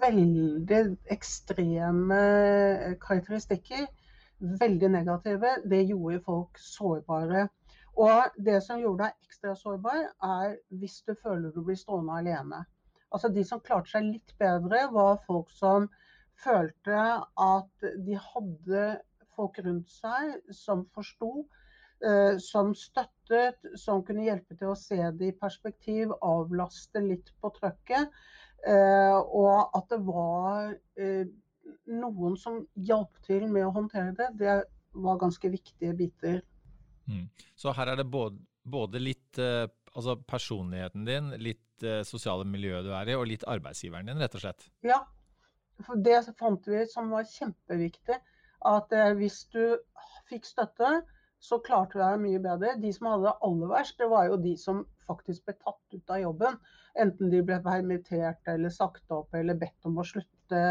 veldig 0.01 0.81
ekstreme 1.15 2.19
karakteristikker. 3.01 3.87
Veldig 4.61 4.89
negative. 4.89 5.55
Det 5.69 5.81
gjorde 5.85 6.21
folk 6.25 6.61
sårbare. 6.61 7.47
Og 8.01 8.37
det 8.45 8.61
som 8.63 8.79
gjorde 8.79 9.07
deg 9.07 9.27
ekstra 9.27 9.55
sårbar, 9.57 10.05
er 10.23 10.55
hvis 10.79 11.01
du 11.07 11.13
føler 11.23 11.51
du 11.51 11.61
blir 11.65 11.77
stående 11.77 12.21
alene. 12.21 12.63
Altså 13.11 13.29
De 13.29 13.43
som 13.43 13.59
klarte 13.59 13.91
seg 13.91 14.07
litt 14.07 14.33
bedre, 14.39 14.85
var 14.93 15.19
folk 15.27 15.49
som 15.51 15.89
følte 16.41 17.01
at 17.45 17.89
de 18.05 18.17
hadde 18.17 18.85
folk 19.35 19.59
rundt 19.65 19.91
seg 19.91 20.37
som 20.55 20.85
forsto, 20.95 21.45
som 22.41 22.71
støttet, 22.73 23.59
som 23.77 23.99
kunne 24.05 24.23
hjelpe 24.25 24.55
til 24.57 24.71
å 24.71 24.77
se 24.77 24.97
det 25.17 25.27
i 25.27 25.35
perspektiv, 25.37 26.13
avlaste 26.25 27.03
litt 27.05 27.29
på 27.41 27.51
trøkket. 27.53 28.09
Eh, 28.67 29.17
og 29.17 29.73
at 29.77 29.87
det 29.89 29.99
var 30.05 30.73
eh, 31.01 31.29
noen 31.89 32.35
som 32.37 32.59
hjalp 32.77 33.17
til 33.25 33.47
med 33.49 33.65
å 33.65 33.73
håndtere 33.73 34.13
det, 34.17 34.27
det 34.37 34.57
var 35.01 35.21
ganske 35.21 35.49
viktige 35.49 35.95
biter. 35.97 36.41
Mm. 37.09 37.25
Så 37.57 37.73
her 37.73 37.93
er 37.93 38.01
det 38.01 38.09
både, 38.11 38.37
både 38.61 39.01
litt 39.01 39.39
altså 39.41 40.15
personligheten 40.29 41.07
din, 41.07 41.31
litt 41.41 41.85
sosiale 42.05 42.45
miljøet 42.45 42.85
du 42.85 42.91
er 42.93 43.09
i, 43.09 43.15
og 43.17 43.25
litt 43.29 43.45
arbeidsgiveren 43.49 44.11
din, 44.11 44.21
rett 44.21 44.37
og 44.37 44.43
slett? 44.43 44.67
Ja. 44.85 44.99
For 45.81 45.97
det 45.97 46.19
fant 46.37 46.67
vi 46.69 46.83
som 46.85 47.09
var 47.09 47.25
kjempeviktig. 47.25 48.19
At 48.69 48.93
hvis 49.17 49.39
du 49.49 49.63
fikk 50.29 50.45
støtte, 50.45 50.99
så 51.41 51.57
klarte 51.65 51.97
vi 51.97 52.03
det 52.05 52.21
mye 52.21 52.41
bedre. 52.43 52.75
De 52.81 52.91
som 52.93 53.07
hadde 53.09 53.25
det 53.25 53.37
aller 53.47 53.71
verst, 53.71 53.97
det 53.97 54.09
var 54.11 54.27
jo 54.29 54.37
de 54.41 54.53
som 54.61 54.83
faktisk 55.07 55.47
ble 55.47 55.55
tatt 55.57 55.95
ut 55.95 56.13
av 56.13 56.21
jobben. 56.21 56.59
Enten 57.01 57.31
de 57.31 57.41
ble 57.45 57.57
permittert 57.65 58.51
eller 58.51 58.73
sagt 58.73 59.15
opp 59.15 59.33
eller 59.37 59.57
bedt 59.57 59.89
om 59.89 59.97
å 59.97 60.05
slutte. 60.05 60.61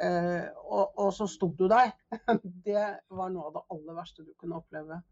Eh, 0.00 0.46
og, 0.64 0.96
og, 0.96 1.10
så 1.16 1.28
sto 1.30 1.50
du 1.58 1.66
der. 1.68 1.92
Det 2.66 2.86
var 3.12 3.30
noe 3.32 3.50
av 3.50 3.54
det 3.58 3.64
aller 3.76 3.98
verste 4.00 4.24
du 4.24 4.32
kunne 4.40 4.60
oppleve. 4.60 5.02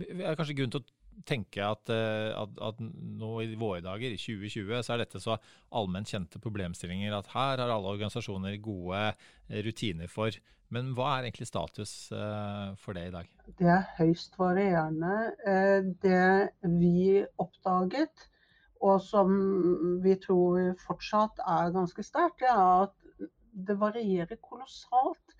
Det 0.00 0.08
er 0.24 0.36
kanskje 0.38 0.56
grunn 0.56 0.72
til 0.72 0.80
å 0.80 1.01
tenke 1.28 1.64
at, 1.64 1.90
eh, 1.92 2.30
at, 2.36 2.56
at, 2.62 2.80
nå 2.80 3.34
i 3.44 3.52
våre 3.58 3.82
dager, 3.84 4.14
i 4.14 4.20
2020, 4.20 4.80
så 4.82 4.94
er 4.94 5.02
dette 5.04 5.20
så 5.22 5.36
allment 5.74 6.08
kjente 6.08 6.40
problemstillinger 6.42 7.14
at 7.16 7.30
her 7.34 7.62
har 7.62 7.68
alle 7.68 7.94
organisasjoner 7.94 8.58
gode 8.62 9.04
eh, 9.12 9.62
rutiner 9.66 10.10
for. 10.10 10.34
Men 10.72 10.94
hva 10.96 11.18
er 11.18 11.28
egentlig 11.28 11.50
status 11.50 11.92
eh, 12.16 12.68
for 12.80 12.96
det 12.96 13.08
i 13.10 13.14
dag? 13.14 13.28
Det 13.58 13.68
er 13.68 13.90
høyst 13.98 14.38
varierende. 14.40 15.16
Det 16.02 16.72
vi 16.80 17.20
oppdaget, 17.42 18.28
og 18.82 18.98
som 19.04 19.36
vi 20.02 20.16
tror 20.18 20.72
fortsatt 20.82 21.44
er 21.44 21.74
ganske 21.76 22.02
sterkt, 22.06 22.42
er 22.48 22.88
at 22.88 22.96
det 23.52 23.76
varierer 23.78 24.40
kolossalt 24.42 25.36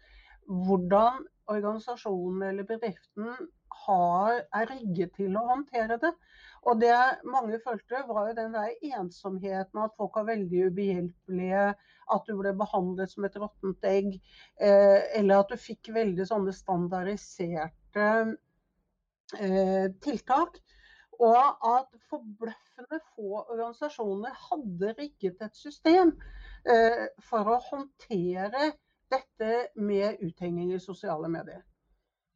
hvordan 0.47 1.25
organisasjonen 1.51 2.43
eller 2.51 2.67
bedriften 2.69 3.49
har, 3.87 4.43
er 4.55 4.71
rigget 4.71 5.15
til 5.19 5.37
å 5.39 5.47
håndtere 5.49 5.99
det. 6.03 6.13
Og 6.63 6.79
det 6.79 6.95
mange 7.27 7.59
følte, 7.65 8.05
var 8.07 8.29
jo 8.29 8.37
den 8.37 8.55
der 8.55 8.75
ensomheten, 8.99 9.81
at 9.83 9.97
folk 9.99 10.15
var 10.21 10.29
veldig 10.31 10.67
ubehjelpelige. 10.71 11.65
At 12.13 12.29
du 12.29 12.37
ble 12.39 12.53
behandlet 12.59 13.11
som 13.11 13.27
et 13.27 13.39
råttent 13.41 13.89
egg. 13.89 14.13
Eh, 14.61 15.01
eller 15.19 15.43
at 15.43 15.51
du 15.51 15.59
fikk 15.59 15.91
veldig 15.95 16.27
sånne 16.29 16.55
standardiserte 16.55 18.07
eh, 19.39 19.89
tiltak. 20.07 20.61
Og 21.23 21.67
at 21.73 21.91
forbløffende 22.11 23.03
få 23.15 23.43
organisasjoner 23.43 24.39
hadde 24.49 24.95
rigget 24.99 25.43
et 25.45 25.59
system 25.59 26.15
eh, 26.67 27.05
for 27.27 27.51
å 27.51 27.61
håndtere 27.71 28.73
dette 29.13 29.53
med 29.77 30.23
uthenging 30.23 30.73
i 30.75 30.81
sosiale 30.83 31.29
medier. 31.31 31.63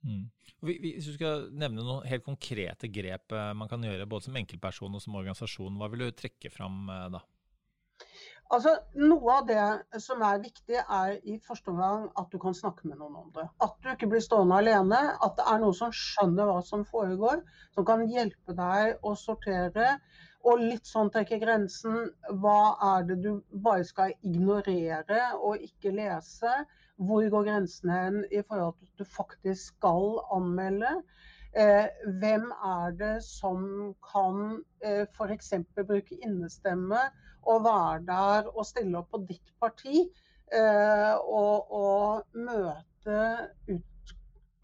Mm. 0.04 0.26
Hvis 0.66 1.08
du 1.08 1.14
skal 1.16 1.48
nevne 1.52 1.84
noen 1.84 2.06
helt 2.08 2.24
konkrete 2.26 2.88
grep 2.92 3.32
eh, 3.34 3.52
man 3.56 3.70
kan 3.70 3.82
gjøre 3.84 4.08
både 4.08 4.28
som 4.28 4.36
enkeltperson 4.38 4.94
og 4.96 5.02
som 5.02 5.16
organisasjon, 5.18 5.78
hva 5.80 5.88
vil 5.92 6.06
du 6.06 6.12
trekke 6.16 6.52
fram 6.52 6.86
eh, 6.92 7.08
da? 7.16 7.22
Altså, 8.54 8.76
Noe 8.94 9.38
av 9.40 9.46
det 9.48 10.00
som 10.04 10.20
er 10.22 10.42
viktig, 10.42 10.78
er 10.78 11.16
i 11.26 11.38
første 11.42 11.72
omgang 11.72 12.04
at 12.20 12.30
du 12.30 12.38
kan 12.42 12.54
snakke 12.54 12.86
med 12.86 13.00
noen 13.00 13.16
om 13.24 13.32
det. 13.34 13.46
At 13.64 13.74
du 13.82 13.90
ikke 13.90 14.08
blir 14.12 14.22
stående 14.22 14.60
alene. 14.60 15.00
At 15.24 15.34
det 15.38 15.46
er 15.50 15.58
noen 15.62 15.74
som 15.74 15.94
skjønner 15.94 16.46
hva 16.46 16.60
som 16.68 16.84
foregår. 16.86 17.42
Som 17.74 17.88
kan 17.88 18.04
hjelpe 18.12 18.54
deg 18.54 19.02
å 19.02 19.16
sortere. 19.18 19.96
Og 20.46 20.62
litt 20.62 20.86
sånn 20.86 21.10
trekke 21.10 21.40
grensen. 21.42 22.12
Hva 22.38 22.76
er 22.92 23.08
det 23.10 23.18
du 23.24 23.32
bare 23.50 23.86
skal 23.88 24.14
ignorere 24.22 25.32
og 25.40 25.66
ikke 25.66 25.96
lese? 25.96 26.54
Hvor 26.96 27.28
går 27.30 27.44
grensene 27.44 27.92
hen 27.92 28.22
i 28.32 28.40
forhold 28.48 28.76
til 28.78 28.86
at 28.88 28.98
du 28.98 29.04
faktisk 29.16 29.74
skal 29.74 30.20
anmelde? 30.32 30.92
Eh, 31.56 31.86
hvem 32.20 32.50
er 32.64 32.94
det 33.00 33.14
som 33.24 33.60
kan 34.12 34.62
eh, 34.84 35.06
f.eks. 35.16 35.52
bruke 35.76 36.18
innestemme 36.24 37.00
og 37.42 37.64
være 37.64 38.00
der 38.08 38.50
og 38.52 38.66
stille 38.66 38.98
opp 38.98 39.10
på 39.12 39.22
ditt 39.28 39.52
parti? 39.60 40.04
Eh, 40.52 41.14
og, 41.16 41.72
og, 41.72 42.26
møte 42.32 43.16
ut, 43.68 44.14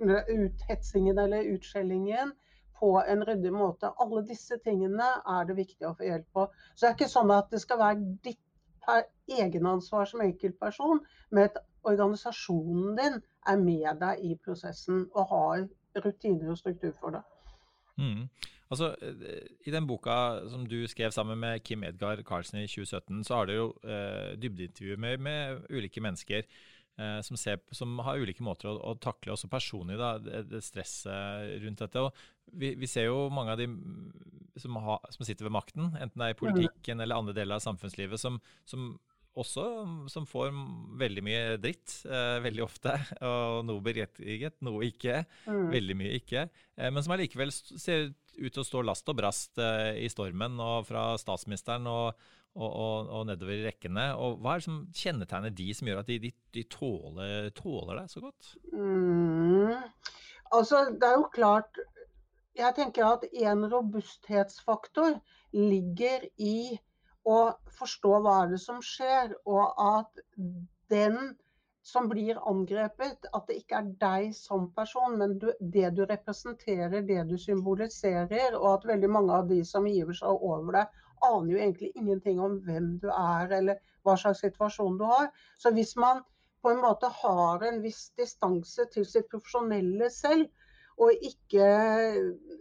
uthetsingen 0.01 1.19
eller 1.19 1.49
utskjellingen 1.55 2.33
på 2.79 2.93
en 3.09 3.25
ryddig 3.25 3.53
måte. 3.55 3.93
Alle 4.03 4.25
disse 4.29 4.59
tingene 4.65 5.09
er 5.37 5.49
det 5.49 5.57
viktig 5.59 5.89
å 5.89 5.97
få 5.99 6.07
hjelp 6.07 6.29
på. 6.37 6.47
Så 6.75 6.85
det 6.85 6.91
er 6.91 6.97
ikke 6.99 7.13
sånn 7.17 7.33
at 7.35 7.53
det 7.53 7.63
skal 7.63 7.81
være 7.83 8.09
ditt 8.25 8.43
egenansvar 9.29 10.05
som 10.11 10.21
enkeltperson, 10.25 11.01
med 11.31 11.51
at 11.51 11.61
organisasjonen 11.83 12.97
din 12.99 13.21
er 13.49 13.59
med 13.59 14.01
deg 14.01 14.25
i 14.25 14.35
prosessen 14.45 15.07
og 15.15 15.29
har 15.31 15.67
rutiner 16.05 16.51
og 16.51 16.59
struktur 16.59 16.93
for 17.01 17.17
det. 17.17 17.23
Mm. 17.99 18.29
Altså, 18.73 18.95
eh, 19.03 19.49
I 19.67 19.71
den 19.71 19.87
boka 19.87 20.49
som 20.49 20.67
du 20.67 20.87
skrev 20.89 21.11
sammen 21.13 21.39
med 21.39 21.61
Kim 21.61 21.83
Edgar 21.85 22.23
Karlsen 22.23 22.63
i 22.63 22.67
2017, 22.67 23.25
så 23.25 23.35
har 23.35 23.47
du 23.47 23.53
jo 23.53 23.67
eh, 23.85 24.33
dybdeintervjuer 24.41 24.97
med, 24.97 25.19
med, 25.19 25.67
ulike 25.71 26.01
mennesker 26.01 26.43
som, 27.25 27.39
ser, 27.41 27.57
som, 27.73 27.95
har 28.05 28.21
ulike 28.21 28.45
måter 28.45 28.69
å, 28.69 28.75
å 28.91 28.93
takle 29.01 29.33
også 29.33 29.49
personlig 29.51 29.97
da, 29.97 30.11
det, 30.21 30.43
det 30.51 30.61
stresset 30.63 31.63
rundt 31.63 31.81
dette. 31.81 32.03
Og 32.05 32.53
vi, 32.53 32.75
vi, 32.79 32.89
ser 32.91 33.09
jo 33.09 33.31
mange 33.33 33.55
av 33.55 33.63
de 33.63 33.67
som, 34.61 34.77
ha, 34.85 34.99
som, 35.09 35.25
sitter 35.25 35.49
ved 35.49 35.57
makten, 35.57 35.89
enten 35.97 36.21
det 36.21 36.29
er 36.29 36.37
i 36.37 36.39
politikken 36.39 37.01
mm. 37.01 37.05
eller 37.07 37.23
andre 37.23 37.37
deler 37.37 37.57
av 37.57 37.65
samfunnslivet, 37.65 38.21
som, 38.21 38.37
som 38.69 38.93
også 39.39 39.65
som 40.13 40.27
får 40.29 40.51
veldig 41.01 41.23
mye 41.25 41.57
dritt 41.61 42.03
eh, 42.05 42.39
veldig 42.45 42.65
ofte. 42.65 42.95
Og 43.29 43.63
noe 43.69 43.85
berettiget, 43.85 44.59
noe 44.65 44.85
ikke. 44.89 45.23
Mm. 45.47 45.71
Veldig 45.73 45.97
mye 45.99 46.19
ikke. 46.19 46.47
Eh, 46.77 46.91
men 46.93 47.05
som 47.05 47.17
allikevel 47.17 47.53
ser 47.55 48.11
ut 48.13 48.53
til 48.53 48.63
å 48.63 48.67
stå 48.67 48.85
last 48.85 49.09
og 49.13 49.19
brast 49.19 49.61
eh, 49.61 50.03
i 50.05 50.11
stormen, 50.13 50.61
og 50.61 50.89
fra 50.89 51.13
statsministeren 51.21 51.89
og, 51.91 52.29
og, 52.55 52.71
og, 52.71 53.09
og, 53.09 53.27
nedover 53.27 53.55
i 53.57 53.65
rekkene. 53.67 54.07
Og 54.21 54.39
Hva 54.43 54.55
er 54.55 54.63
det 54.63 54.67
som 54.67 54.81
kjennetegner 54.97 55.55
de 55.57 55.69
som 55.77 55.89
gjør 55.89 56.03
at 56.03 56.11
de, 56.13 56.19
de, 56.27 56.33
de 56.55 56.65
tåler, 56.73 57.51
tåler 57.57 58.01
deg 58.03 58.13
så 58.13 58.23
godt? 58.25 58.55
Mm. 58.73 59.77
Altså, 60.53 60.85
det 60.93 61.09
er 61.09 61.17
jo 61.17 61.29
klart 61.33 61.81
Jeg 62.53 62.75
tenker 62.77 63.07
at 63.09 63.23
en 63.33 63.65
robusthetsfaktor 63.73 65.15
ligger 65.57 66.27
i 66.37 66.77
å 67.25 67.39
forstå 67.79 68.19
hva 68.21 68.35
er 68.43 68.51
det 68.51 68.59
som 68.61 68.83
skjer, 68.85 69.33
og 69.49 69.79
at 69.81 70.21
den 70.93 71.17
som 71.83 72.11
blir 72.11 72.39
angrepet, 72.49 73.25
at 73.35 73.49
det 73.49 73.57
ikke 73.63 73.79
er 73.81 73.89
deg 74.03 74.35
som 74.37 74.69
person, 74.77 75.17
men 75.19 75.39
du, 75.41 75.49
det 75.61 75.95
du 75.97 76.05
representerer, 76.07 77.01
det 77.07 77.23
du 77.31 77.35
symboliserer, 77.41 78.55
og 78.59 78.69
at 78.75 78.87
veldig 78.93 79.11
mange 79.11 79.39
av 79.41 79.49
de 79.49 79.63
som 79.67 79.89
giver 79.89 80.19
seg 80.19 80.45
over 80.51 80.79
deg, 80.79 81.02
aner 81.27 81.53
jo 81.53 81.61
egentlig 81.61 81.93
ingenting 81.99 82.41
om 82.43 82.59
hvem 82.67 82.97
du 83.03 83.09
er 83.13 83.53
eller 83.59 83.81
hva 84.07 84.17
slags 84.19 84.43
situasjon 84.45 84.99
du 85.01 85.07
har. 85.09 85.31
Så 85.59 85.73
hvis 85.75 85.95
man 86.01 86.23
på 86.63 86.71
en 86.71 86.83
måte 86.83 87.11
har 87.11 87.65
en 87.67 87.81
viss 87.83 88.11
distanse 88.19 88.87
til 88.95 89.07
sitt 89.09 89.29
profesjonelle 89.33 90.11
selv, 90.15 90.51
og 91.01 91.25
ikke 91.25 91.67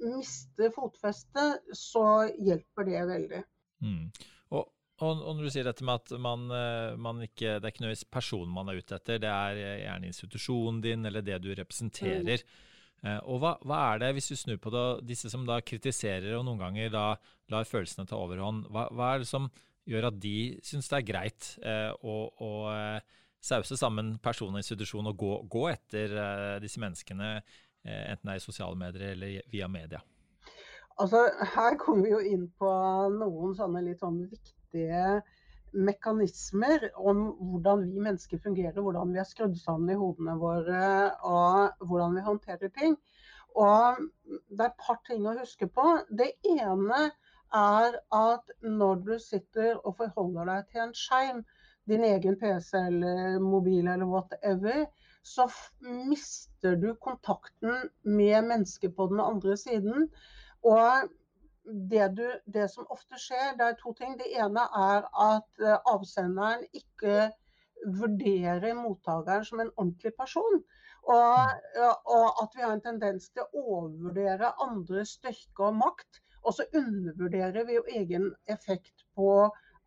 mister 0.08 0.71
fotfestet, 0.74 1.74
så 1.76 2.06
hjelper 2.39 2.88
det 2.88 3.02
veldig. 3.10 3.41
Mm. 3.86 4.08
Og, 4.56 4.63
og, 5.04 5.12
og, 5.12 5.36
når 5.36 5.43
du 5.43 5.54
sier 5.54 5.67
dette 5.67 5.86
med 5.86 6.00
at 6.00 6.13
man, 6.24 6.47
eh, 6.56 6.95
man 6.97 7.21
ikke, 7.26 7.58
det 7.60 7.67
er 7.67 7.74
ikke 7.74 7.84
nødvendigvis 7.84 8.10
personen 8.13 8.54
man 8.56 8.71
er 8.71 8.80
ute 8.80 8.97
etter, 8.97 9.21
det 9.21 9.30
er 9.30 9.62
gjerne 9.84 10.10
institusjonen 10.10 10.82
din 10.86 11.06
eller 11.10 11.26
det 11.28 11.41
du 11.43 11.52
representerer. 11.60 12.41
Mm. 12.41 12.71
Og 13.02 13.40
hva, 13.42 13.56
hva, 13.66 13.78
er 13.92 14.02
det, 14.04 14.12
hvis 14.14 14.28
du 14.30 14.36
snur 14.38 14.60
på 14.62 14.70
det, 14.70 14.82
disse 15.10 15.30
som 15.32 15.42
da 15.48 15.56
kritiserer 15.66 16.36
og 16.38 16.44
noen 16.46 16.60
ganger 16.62 16.92
da 16.94 17.06
lar 17.50 17.66
følelsene 17.66 18.06
ta 18.06 18.20
overhånd, 18.20 18.68
hva, 18.70 18.84
hva 18.94 19.08
er 19.16 19.24
det 19.24 19.30
som 19.30 19.48
gjør 19.90 20.12
at 20.12 20.20
de 20.22 20.36
syns 20.66 20.90
det 20.92 21.00
er 21.00 21.08
greit 21.08 21.50
eh, 21.66 21.90
å, 22.06 22.16
å 22.30 22.52
eh, 22.70 23.18
sause 23.42 23.78
sammen 23.80 24.16
person 24.22 24.54
og 24.54 24.62
institusjon 24.62 25.10
og 25.10 25.18
gå, 25.18 25.34
gå 25.52 25.66
etter 25.72 26.14
eh, 26.14 26.56
disse 26.64 26.82
menneskene, 26.82 27.34
eh, 27.86 28.04
enten 28.14 28.30
det 28.30 28.36
er 28.36 28.42
i 28.42 28.46
sosiale 28.46 28.78
medier 28.78 29.16
eller 29.16 29.42
via 29.52 29.70
media? 29.72 30.02
Altså, 31.02 31.24
her 31.56 31.78
kommer 31.82 32.06
vi 32.06 32.14
jo 32.14 32.22
inn 32.36 32.48
på 32.60 32.72
noen 33.16 33.56
sånne 33.58 33.82
litt 33.88 34.02
sånn 34.04 34.22
viktige 34.30 35.22
mekanismer 35.74 36.90
om 37.00 37.24
hvordan 37.52 37.86
vi 37.88 38.04
mennesker 38.04 38.42
fungerer, 38.44 38.82
hvordan 38.82 39.14
vi 39.14 39.22
er 39.22 39.28
skrudd 39.28 39.56
sammen 39.60 39.94
i 39.94 40.00
hodene 40.00 40.36
våre 40.42 40.86
og 41.28 41.86
hvordan 41.88 42.18
vi 42.18 42.26
håndterer 42.26 42.74
ting. 42.78 42.98
Og 43.56 44.00
det 44.50 44.64
er 44.64 44.70
et 44.72 44.84
par 44.86 45.02
ting 45.08 45.28
å 45.28 45.36
huske 45.40 45.68
på. 45.68 45.88
Det 46.12 46.32
ene 46.48 47.10
er 47.56 47.98
at 48.16 48.54
når 48.64 49.02
du 49.08 49.16
sitter 49.20 49.80
og 49.80 49.98
forholder 50.00 50.48
deg 50.54 50.70
til 50.72 50.86
en 50.86 50.96
skjerm, 50.96 51.42
din 51.90 52.04
egen 52.06 52.38
PC 52.40 52.78
eller 52.78 53.40
mobil 53.44 53.88
eller 53.90 54.08
whatever, 54.08 54.86
så 55.24 55.48
mister 55.82 56.78
du 56.80 56.94
kontakten 57.02 57.90
med 58.04 58.48
mennesket 58.48 58.96
på 58.96 59.10
den 59.12 59.20
andre 59.24 59.58
siden. 59.58 60.08
Og 60.62 61.10
det, 61.65 62.08
du, 62.17 62.26
det, 62.45 62.67
som 62.74 62.88
ofte 62.89 63.19
skjer, 63.21 63.56
det 63.58 63.67
er 63.67 63.80
to 63.80 63.93
ting. 63.97 64.17
Det 64.19 64.30
ene 64.34 64.65
er 64.78 65.08
at 65.26 65.63
eh, 65.63 65.78
avsenderen 65.91 66.65
ikke 66.78 67.30
vurderer 68.02 68.78
mottakeren 68.78 69.45
som 69.45 69.62
en 69.63 69.74
ordentlig 69.76 70.13
person. 70.17 70.62
Og, 71.10 71.88
og 72.13 72.43
at 72.43 72.56
vi 72.56 72.62
har 72.62 72.76
en 72.76 72.84
tendens 72.84 73.32
til 73.34 73.41
å 73.45 73.63
overvurdere 73.78 74.52
andres 74.62 75.15
styrke 75.17 75.69
og 75.69 75.80
makt. 75.80 76.21
Og 76.45 76.58
så 76.58 76.67
undervurderer 76.78 77.65
vi 77.65 77.78
jo 77.78 77.86
egen 78.02 78.30
effekt 78.50 79.06
på 79.17 79.32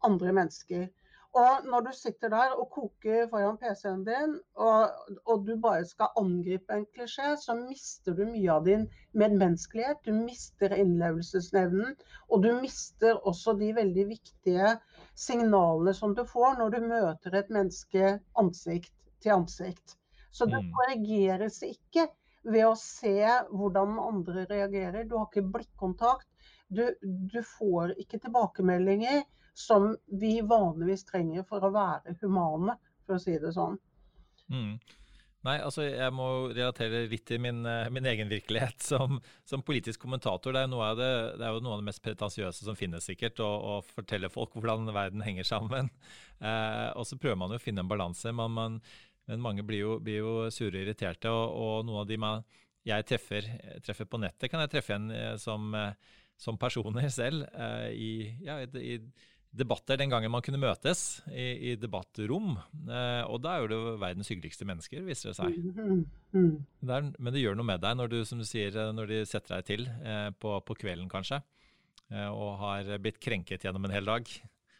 andre 0.06 0.34
mennesker. 0.34 0.88
Og 1.34 1.64
når 1.66 1.88
du 1.88 1.90
sitter 1.98 2.30
der 2.30 2.52
og 2.54 2.68
koker 2.70 3.24
foran 3.30 3.56
PC-en 3.58 4.04
din, 4.06 4.36
og, 4.54 4.92
og, 5.24 5.40
du 5.46 5.56
bare 5.62 5.82
skal 5.88 6.14
angripe 6.20 6.76
en 6.76 6.84
klisjé, 6.94 7.32
så 7.42 7.56
mister 7.58 8.14
du 8.14 8.22
mye 8.28 8.52
av 8.54 8.68
din 8.68 8.84
medmenneskelighet. 9.18 10.04
Du 10.06 10.14
mister 10.14 10.76
innlevelsesevnen, 10.78 11.96
og 12.30 12.46
du 12.46 12.52
mister 12.60 13.18
også 13.26 13.56
de 13.58 13.72
veldig 13.74 14.06
viktige 14.12 14.76
signalene 15.18 15.96
som 15.98 16.14
du 16.14 16.22
får 16.28 16.60
når 16.60 16.76
du 16.76 16.88
møter 16.94 17.40
et 17.40 17.50
menneske 17.58 18.14
ansikt 18.38 18.94
til 19.24 19.34
ansikt. 19.40 19.98
Så 20.30 20.46
det 20.46 20.62
mm. 20.62 20.72
korrigeres 20.78 21.60
ikke 21.66 22.06
ved 22.46 22.68
å 22.68 22.78
se 22.78 23.18
hvordan 23.50 23.98
andre 24.06 24.46
reagerer. 24.50 25.02
Du 25.02 25.18
har 25.18 25.26
ikke 25.32 25.48
blikkontakt. 25.58 26.28
Du, 26.70 26.86
du 27.02 27.40
får 27.58 27.98
ikke 27.98 28.22
tilbakemeldinger 28.22 29.24
som 29.54 29.92
vi 30.06 30.40
vanligvis 30.42 31.06
trenger 31.08 31.46
for 31.48 31.64
å 31.64 31.72
være 31.74 32.16
humane, 32.20 32.76
for 33.06 33.16
å 33.16 33.22
si 33.22 33.36
det 33.38 33.54
sånn. 33.54 33.78
Mm. 34.52 34.76
Nei, 35.44 35.58
altså 35.60 35.84
jeg 35.84 36.12
må 36.16 36.26
relatere 36.56 37.02
litt 37.10 37.26
til 37.28 37.40
min, 37.44 37.60
eh, 37.68 37.90
min 37.92 38.06
egen 38.08 38.30
virkelighet 38.32 38.80
som, 38.80 39.18
som, 39.44 39.62
politisk 39.62 40.00
kommentator. 40.06 40.54
Det 40.56 40.62
er, 40.64 40.70
noe 40.72 40.86
av 40.88 41.00
det, 41.00 41.10
det 41.40 41.50
jo 41.52 41.60
noe 41.64 41.76
av 41.76 41.82
det 41.82 41.88
mest 41.90 42.02
pretensiøse 42.04 42.64
som 42.64 42.78
finnes, 42.78 43.04
sikkert, 43.04 43.42
å, 43.44 43.48
å 43.48 43.74
fortelle 43.84 44.32
folk 44.32 44.56
hvordan 44.56 44.88
verden 44.94 45.24
henger 45.24 45.50
sammen. 45.54 45.92
Eh, 46.44 46.88
og 46.98 47.06
så 47.08 47.16
prøver 47.16 47.38
man 47.40 47.52
jo 47.54 47.56
å 47.56 47.62
finne 47.62 47.80
en 47.80 47.88
balanse, 47.88 48.28
men, 48.36 48.56
men, 48.58 49.38
mange 49.40 49.62
blir 49.64 49.78
jo, 49.78 49.92
blir 50.02 50.18
jo 50.18 50.32
sure 50.52 50.74
og 50.74 50.82
irriterte. 50.82 51.30
Og, 51.30 51.54
og 51.56 51.86
noen 51.86 52.02
av 52.02 52.08
de 52.10 52.18
man, 52.20 52.42
jeg 52.84 53.06
treffer, 53.08 53.46
treffer, 53.86 54.08
på 54.10 54.20
nettet, 54.20 54.50
kan 54.52 54.60
jeg 54.64 54.72
treffe 54.74 54.98
en 54.98 55.06
eh, 55.14 55.30
som, 55.40 55.70
eh, 55.78 55.94
som 56.36 56.58
personer 56.60 57.08
selv 57.14 57.46
eh, 57.54 57.86
i, 57.94 58.10
ja, 58.44 58.58
i, 58.60 58.68
i 58.82 58.98
debatter 59.54 59.98
den 59.98 60.10
gangen 60.10 60.32
man 60.34 60.42
kunne 60.44 60.60
møtes 60.60 61.22
i, 61.30 61.72
i 61.72 61.74
debattrom. 61.78 62.56
Eh, 62.88 63.22
og 63.30 63.40
da 63.44 63.54
er 63.54 63.64
jo 63.64 63.70
det 63.70 63.98
verdens 64.02 64.30
hyggeligste 64.32 64.66
mennesker, 64.68 65.04
viser 65.06 65.30
det 65.30 65.36
seg. 65.38 65.58
Mm, 65.76 66.00
mm. 66.34 66.54
Det 66.82 66.96
er, 66.96 67.12
men 67.18 67.34
det 67.34 67.44
gjør 67.44 67.58
noe 67.58 67.68
med 67.68 67.84
deg 67.84 67.98
når 68.00 68.10
du, 68.10 68.18
som 68.26 68.40
du 68.42 68.46
sier, 68.48 68.74
eh, 68.74 68.90
når 68.96 69.12
de 69.12 69.20
setter 69.30 69.58
deg 69.58 69.68
til 69.68 69.86
eh, 70.02 70.30
på, 70.42 70.56
på, 70.66 70.78
kvelden 70.82 71.10
kanskje, 71.12 71.38
eh, 72.10 72.26
og 72.26 72.58
har 72.64 72.90
blitt 73.02 73.22
krenket 73.22 73.66
gjennom 73.66 73.86
en 73.86 73.94
hel 73.94 74.10
dag. 74.10 74.34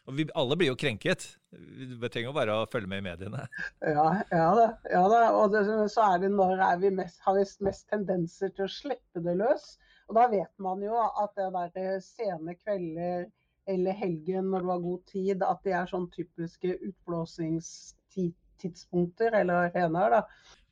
Og 0.05 0.19
vi 0.19 0.27
alle 0.37 0.57
blir 0.59 0.69
jo 0.69 0.77
krenket. 0.77 1.23
Vi 1.49 2.09
trenger 2.11 2.29
jo 2.29 2.35
bare 2.35 2.59
å 2.59 2.67
følge 2.69 2.91
med 2.91 3.01
i 3.01 3.05
mediene. 3.07 3.47
Ja, 3.81 4.09
ja 4.29 4.49
da. 4.59 4.67
Ja 4.91 5.01
da. 5.09 5.21
Og 5.39 5.55
det, 5.55 5.63
så 5.93 6.11
er 6.11 6.19
det 6.21 6.29
når 6.35 6.61
er 6.61 6.83
vi 6.83 6.91
mest, 6.93 7.17
har 7.25 7.39
vi 7.39 7.47
mest 7.65 7.87
tendenser 7.89 8.53
til 8.53 8.67
å 8.67 8.75
slippe 8.75 9.23
det 9.25 9.33
løs. 9.39 9.65
Og 10.05 10.19
da 10.19 10.27
vet 10.29 10.51
man 10.61 10.83
jo 10.85 10.99
at 10.99 11.33
det 11.39 11.49
der 11.55 11.97
sene 12.05 12.53
kvelder 12.59 13.25
eller 13.67 13.91
helgen 13.97 14.51
når 14.51 14.61
du 14.61 14.67
har 14.71 14.79
god 14.83 15.05
tid, 15.09 15.43
at 15.43 15.63
det 15.65 15.73
er 15.77 15.85
sånn 15.89 16.11
typiske 16.13 16.77
utblåsingstidspunkter 16.89 19.31
eller 19.41 19.55
arenaer. 19.69 20.09
da. 20.17 20.21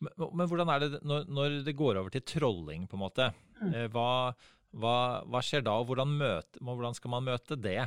Men, 0.03 0.11
men, 0.29 0.47
hvordan 0.51 0.69
er 0.69 0.77
det 0.83 0.89
når, 1.01 1.19
når, 1.31 1.47
det 1.65 1.79
går 1.79 1.93
over 2.01 2.11
til 2.13 2.23
trolling, 2.35 2.81
på 2.89 2.95
en 2.97 3.05
måte? 3.05 3.25
Mm. 3.61 3.71
Eh, 3.71 3.87
hva, 3.93 4.09
hva, 4.77 4.97
hva, 5.25 5.39
skjer 5.45 5.61
da, 5.65 5.73
og 5.79 5.85
hvordan, 5.89 6.09
møte, 6.19 6.53
hvordan 6.61 6.93
skal 6.97 7.09
man 7.15 7.27
møte 7.31 7.53
det? 7.59 7.83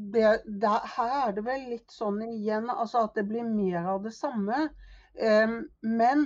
Det, 0.00 0.26
det? 0.46 0.76
Her 0.96 1.10
er 1.26 1.30
det 1.36 1.44
vel 1.44 1.62
litt 1.74 1.90
sånn 1.92 2.18
igjen 2.24 2.66
altså 2.72 2.98
at 3.08 3.14
det 3.18 3.24
blir 3.28 3.44
mer 3.44 3.80
av 3.96 4.00
det 4.06 4.14
samme. 4.16 4.58
Um, 5.20 5.54
men 5.84 6.18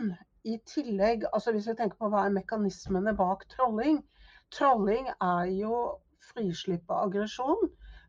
i 0.44 0.58
tillegg, 0.68 1.24
altså 1.32 1.50
hvis 1.54 1.68
vi 1.70 1.76
tenker 1.78 1.98
på 1.98 2.08
hva 2.12 2.20
er 2.26 2.36
mekanismene 2.36 3.12
bak 3.16 3.46
trolling 3.48 3.96
Trolling 4.52 5.06
er 5.24 5.46
jo 5.56 5.72
frislipp 6.28 6.90
av 6.92 7.08
aggresjon 7.08 7.62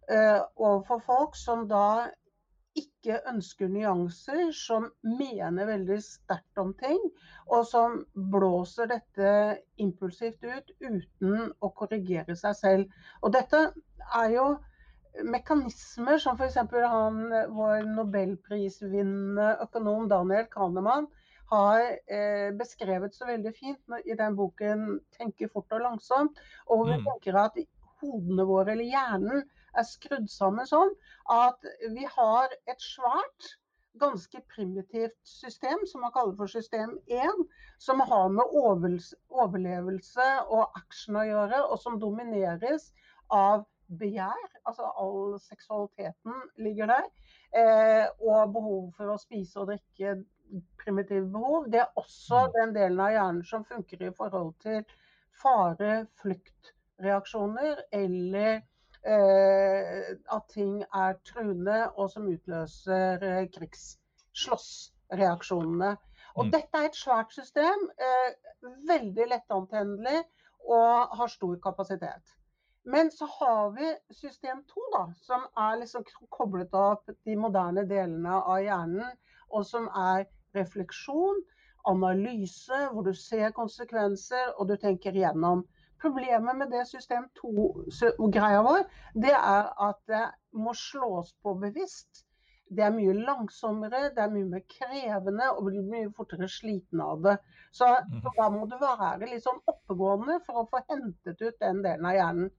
overfor 0.09 0.99
folk 1.05 1.37
som 1.39 1.65
da 1.69 2.11
ikke 2.75 3.19
ønsker 3.31 3.69
nyanser, 3.71 4.49
som 4.51 4.89
mener 5.05 5.69
veldig 5.69 5.97
sterkt 6.03 6.59
om 6.59 6.73
ting, 6.79 6.99
og 7.47 7.63
som 7.69 8.01
blåser 8.33 8.89
dette 8.91 9.29
impulsivt 9.81 10.43
ut 10.43 10.73
uten 10.83 11.51
å 11.63 11.71
korrigere 11.79 12.35
seg 12.39 12.57
selv. 12.59 12.95
Og 13.23 13.31
dette 13.37 13.61
er 14.19 14.33
jo 14.35 14.47
mekanismer 15.23 16.19
som 16.19 16.35
f.eks. 16.35 16.57
han 16.91 17.21
vår 17.55 17.85
nobelprisvinnende 17.87 19.53
økonom 19.63 20.09
Daniel 20.11 20.49
Kahneman 20.51 21.07
har 21.51 21.81
eh, 22.11 22.49
beskrevet 22.57 23.15
så 23.15 23.29
veldig 23.29 23.53
fint 23.55 23.99
i 24.03 24.17
den 24.17 24.35
boken 24.35 24.99
'Tenke 25.13 25.47
fort 25.53 25.71
og 25.77 25.83
langsomt'. 25.85 26.41
Og 26.73 26.87
vi 26.89 26.97
mm. 26.97 27.05
tenker 27.05 27.37
at 27.39 27.59
hodene 28.01 28.47
våre, 28.49 28.73
eller 28.73 28.89
hjernen, 28.89 29.45
er 29.77 29.87
skrudd 29.87 30.27
sammen 30.31 30.67
sånn 30.69 30.91
at 31.33 31.69
vi 31.95 32.07
har 32.17 32.51
et 32.69 32.81
svært, 32.81 33.53
ganske 33.95 34.41
primitivt 34.51 35.15
system 35.23 35.85
som 35.87 36.01
man 36.03 36.11
kaller 36.11 36.35
for 36.35 36.51
system 36.51 36.97
1, 37.07 37.45
som 37.79 38.01
har 38.03 38.27
med 38.27 38.57
overlevelse 38.59 40.25
og 40.49 40.75
action 40.81 41.15
å 41.15 41.23
gjøre, 41.23 41.61
og 41.63 41.79
som 41.79 41.95
domineres 42.01 42.89
av 43.31 43.63
begjær. 43.87 44.47
Altså 44.67 44.89
all 44.99 45.37
seksualiteten 45.39 46.43
ligger 46.59 46.91
der. 46.91 47.07
Eh, 47.55 48.05
og 48.19 48.51
behov 48.55 48.91
for 48.97 49.13
å 49.13 49.19
spise 49.21 49.61
og 49.61 49.71
drikke, 49.71 50.17
primitive 50.83 51.25
behov. 51.31 51.69
Det 51.71 51.81
er 51.81 51.99
også 51.99 52.45
mm. 52.45 52.53
den 52.59 52.75
delen 52.75 53.01
av 53.01 53.13
hjernen 53.15 53.43
som 53.47 53.65
funker 53.65 54.03
i 54.03 54.13
forhold 54.17 54.53
til 54.65 54.83
fare, 55.41 56.05
fluktreaksjoner 56.21 57.85
eller 57.95 58.61
at 59.05 60.43
ting 60.53 60.83
er 60.83 61.13
truende 61.27 61.89
og 61.93 62.11
som 62.13 62.27
utløser 62.31 63.17
eh, 63.21 63.49
krigsslåssreaksjonene. 63.53 65.97
Og 66.35 66.45
mm. 66.45 66.51
dette 66.51 66.77
er 66.79 66.85
et 66.89 66.95
svært 66.97 67.33
system, 67.33 67.89
eh, 68.07 68.31
veldig 68.89 69.25
lettantennelig 69.31 70.19
og 70.65 71.17
har 71.19 71.27
stor 71.31 71.55
kapasitet. 71.63 72.25
Men 72.85 73.11
så 73.11 73.25
har 73.25 73.69
vi 73.77 73.87
system 74.13 74.63
2, 74.69 74.81
da, 74.93 75.03
som 75.27 75.45
er 75.57 75.79
liksom 75.81 76.03
koblet 76.29 76.73
opp 76.77 77.09
de 77.25 77.35
moderne 77.37 77.85
delene 77.89 78.41
av 78.41 78.61
hjernen, 78.61 79.11
og 79.49 79.65
som 79.65 79.87
er 79.89 80.25
refleksjon, 80.57 81.41
analyse, 81.89 82.77
hvor 82.91 83.05
du 83.05 83.13
ser 83.13 83.53
konsekvenser 83.57 84.53
og 84.57 84.69
du 84.69 84.75
tenker 84.81 85.17
igjennom. 85.17 85.65
Problemet 86.01 86.57
med 86.57 86.71
det 86.73 86.83
system 86.89 87.27
2-greia 87.39 88.61
vår, 88.65 88.85
det 89.25 89.33
er 89.33 89.69
at 89.87 89.99
det 90.11 90.25
må 90.51 90.73
slås 90.77 91.33
på 91.43 91.55
bevisst. 91.61 92.25
Det 92.75 92.83
er 92.83 92.93
mye 92.93 93.13
langsommere, 93.13 94.09
det 94.15 94.23
er 94.23 94.31
mye 94.33 94.49
mer 94.49 94.63
krevende 94.71 95.47
og 95.53 95.67
blir 95.69 95.85
mye 95.85 96.11
fortere 96.17 96.49
sliten 96.49 97.01
av 97.01 97.21
det. 97.25 97.35
Så, 97.71 97.85
så 97.85 98.17
mhm. 98.17 98.37
da 98.37 98.49
må 98.51 98.65
du 98.71 98.77
være 98.81 99.29
litt 99.29 99.45
sånn 99.45 99.61
oppegående 99.69 100.39
for 100.47 100.63
å 100.63 100.69
få 100.71 100.81
hentet 100.89 101.41
ut 101.41 101.59
den 101.61 101.83
delen 101.85 102.09
av 102.09 102.17
hjernen. 102.17 102.53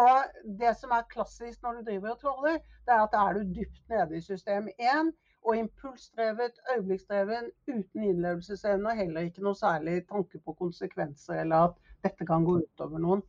Og 0.00 0.38
det 0.60 0.72
som 0.80 0.94
er 0.96 1.08
klassisk 1.12 1.60
når 1.62 1.80
du 1.80 1.90
driver 1.90 2.14
og 2.14 2.22
troller, 2.22 2.62
det 2.86 2.94
er 2.94 3.02
at 3.04 3.12
da 3.12 3.26
er 3.28 3.38
du 3.38 3.52
dypt 3.58 3.92
nede 3.92 4.16
i 4.16 4.24
system 4.24 4.70
1 4.78 5.12
og 5.42 5.56
impulsdrevet, 5.58 6.60
øyeblikksdreven, 6.74 7.50
uten 7.68 8.04
innlevelsesevne 8.06 8.88
og 8.88 8.96
heller 8.96 9.28
ikke 9.28 9.44
noe 9.44 9.58
særlig 9.58 9.98
tanke 10.08 10.40
på 10.40 10.54
konsekvenser 10.60 11.42
eller 11.42 11.68
at 11.68 11.91
dette 12.02 12.26
kan 12.28 12.44
gå 12.46 12.58
utover 12.64 13.02
noen. 13.02 13.22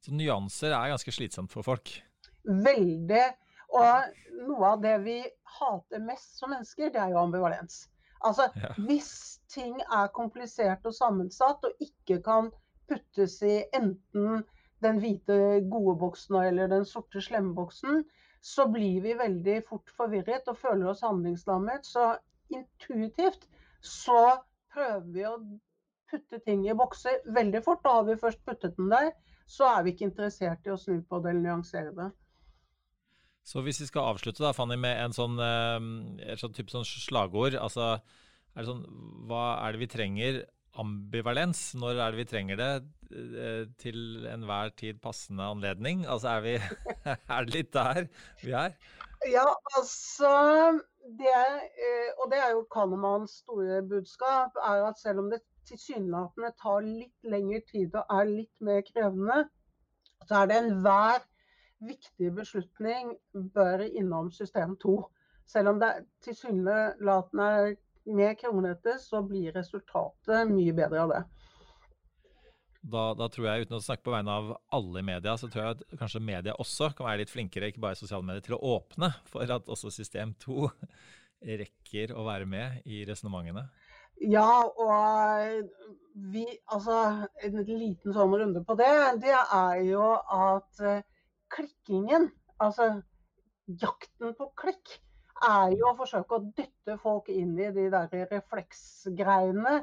Så 0.00 0.14
nyanser 0.16 0.72
er 0.72 0.92
ganske 0.94 1.12
slitsomt 1.12 1.52
for 1.52 1.66
folk? 1.66 1.92
Veldig. 2.48 3.24
Og 3.76 4.46
noe 4.48 4.70
av 4.72 4.80
det 4.82 4.96
vi 5.04 5.18
hater 5.58 6.02
mest 6.02 6.38
som 6.40 6.52
mennesker, 6.54 6.92
det 6.92 7.02
er 7.02 7.12
jo 7.12 7.20
ambivalens. 7.20 7.84
Altså, 8.26 8.48
ja. 8.60 8.72
Hvis 8.88 9.40
ting 9.52 9.76
er 9.80 10.10
komplisert 10.16 10.84
og 10.88 10.96
sammensatt 10.96 11.64
og 11.64 11.84
ikke 11.84 12.20
kan 12.24 12.50
puttes 12.90 13.38
i 13.46 13.60
enten 13.76 14.42
den 14.84 14.98
hvite 15.00 15.60
gode 15.70 15.96
boksen 16.00 16.40
eller 16.40 16.70
den 16.72 16.86
sorte 16.88 17.22
slemme 17.24 17.54
boksen, 17.56 18.02
så 18.40 18.66
blir 18.72 19.02
vi 19.04 19.16
veldig 19.16 19.58
fort 19.68 19.92
forvirret 19.96 20.48
og 20.48 20.58
føler 20.58 20.92
oss 20.92 21.04
handlingslammet. 21.04 21.84
Så 21.84 22.14
intuitivt 22.52 23.46
så 23.84 24.40
prøver 24.72 25.10
vi 25.12 25.26
å 25.28 25.36
putte 26.10 26.40
ting 26.44 26.64
i 26.68 26.76
bokser 26.76 27.20
veldig 27.36 27.62
fort. 27.66 27.82
Da 27.84 27.98
har 27.98 28.08
vi 28.08 28.18
først 28.20 28.42
puttet 28.46 28.76
den 28.78 28.90
der, 28.92 29.12
så 29.50 29.68
er 29.72 29.84
vi 29.84 29.94
ikke 29.94 30.08
interessert 30.10 30.66
i 30.66 30.74
å 30.74 30.78
snu 30.80 31.00
på 31.06 31.22
det 31.22 31.32
eller 31.32 31.46
nyansere 31.48 31.94
det. 31.96 32.10
Så 33.50 33.64
hvis 33.66 33.80
vi 33.82 33.88
skal 33.88 34.12
avslutte 34.12 34.44
da, 34.44 34.52
Fanny, 34.54 34.76
med 34.78 34.98
en 35.00 35.16
sånn, 35.16 35.38
eh, 35.42 36.30
et 36.30 36.42
sånn 36.42 36.54
type 36.54 36.72
sånn 36.72 36.86
slagord, 36.86 37.56
altså 37.58 37.96
er 38.58 38.66
sånn, 38.66 38.84
hva 39.30 39.44
er 39.64 39.74
det 39.74 39.82
vi 39.82 39.90
trenger 39.90 40.40
ambivalens? 40.80 41.70
Når 41.78 41.98
er 41.98 42.14
det 42.14 42.20
vi 42.20 42.28
trenger 42.30 42.60
det 42.60 42.70
eh, 43.10 43.62
til 43.80 44.26
enhver 44.30 44.74
tid 44.78 45.00
passende 45.02 45.48
anledning? 45.54 46.04
Altså 46.06 46.36
er, 46.36 46.46
vi, 46.46 46.56
er 47.34 47.46
det 47.46 47.56
litt 47.56 47.72
der 47.74 48.06
vi 48.44 48.54
er? 48.56 48.76
Ja, 49.28 49.44
altså 49.76 50.30
det, 51.18 51.32
eh, 51.32 52.10
Og 52.18 52.30
det 52.32 52.40
er 52.40 52.54
jo 52.54 52.66
Kahnemans 52.72 53.40
store 53.42 53.82
budskap, 53.88 54.56
er 54.62 54.86
at 54.88 55.00
selv 55.00 55.24
om 55.24 55.30
det 55.32 55.42
tilsynelatende 55.70 56.52
tar 56.60 56.84
litt 56.84 57.32
lengre 57.32 57.62
tid 57.70 57.96
og 57.96 58.14
er 58.18 58.28
litt 58.28 58.64
mer 58.64 58.82
krevende, 58.86 59.44
så 60.26 60.42
er 60.42 60.50
det 60.50 60.58
enhver 60.60 61.24
viktig 61.80 62.32
beslutning 62.36 63.14
bør 63.54 63.86
innom 63.88 64.30
system 64.34 64.76
2. 64.82 64.96
Selv 65.48 65.72
om 65.72 65.80
det 65.82 65.92
tilsynelatende 66.26 67.46
er 67.60 67.76
mer 68.10 68.34
kronete, 68.38 68.98
så 69.02 69.22
blir 69.26 69.54
resultatet 69.56 70.50
mye 70.50 70.74
bedre 70.76 71.04
av 71.04 71.14
det. 71.14 71.22
Da, 72.80 73.10
da, 73.12 73.26
tror 73.28 73.44
jeg, 73.44 73.66
uten 73.66 73.76
å 73.76 73.82
snakke 73.84 74.06
på 74.06 74.12
vegne 74.14 74.32
av 74.32 74.52
alle 74.72 75.02
i 75.02 75.04
media, 75.04 75.34
så 75.36 75.50
tror 75.52 75.62
jeg 75.62 75.76
at 75.76 75.98
kanskje 76.00 76.22
media 76.24 76.54
også 76.62 76.88
kan 76.96 77.10
være 77.10 77.22
litt 77.22 77.32
flinkere, 77.32 77.68
ikke 77.68 77.82
bare 77.84 77.98
sosiale 77.98 78.24
medier, 78.24 78.44
til 78.46 78.56
å 78.56 78.76
åpne 78.78 79.10
for 79.28 79.52
at 79.52 79.68
også 79.68 79.92
system 79.92 80.32
2 80.40 80.70
rekker 81.60 82.14
å 82.16 82.24
være 82.24 82.48
med 82.48 82.88
i 82.88 83.02
resonnementene. 83.08 83.66
Ja, 84.20 84.62
og 84.64 85.70
vi 86.32 86.44
Altså, 86.68 86.96
en 87.42 87.60
liten 87.64 88.14
sånn 88.14 88.34
runde 88.36 88.62
på 88.66 88.76
det, 88.78 88.92
det 89.22 89.32
er 89.32 89.78
jo 89.86 90.08
at 90.36 90.82
eh, 90.84 91.04
klikkingen, 91.54 92.28
altså 92.60 92.90
jakten 93.80 94.34
på 94.36 94.50
klikk, 94.60 94.98
er 95.40 95.72
jo 95.72 95.88
å 95.88 95.96
forsøke 95.96 96.36
å 96.36 96.48
dytte 96.56 96.98
folk 97.00 97.30
inn 97.32 97.54
i 97.58 97.70
de 97.72 97.86
der 97.92 98.10
refleksgreiene. 98.30 99.78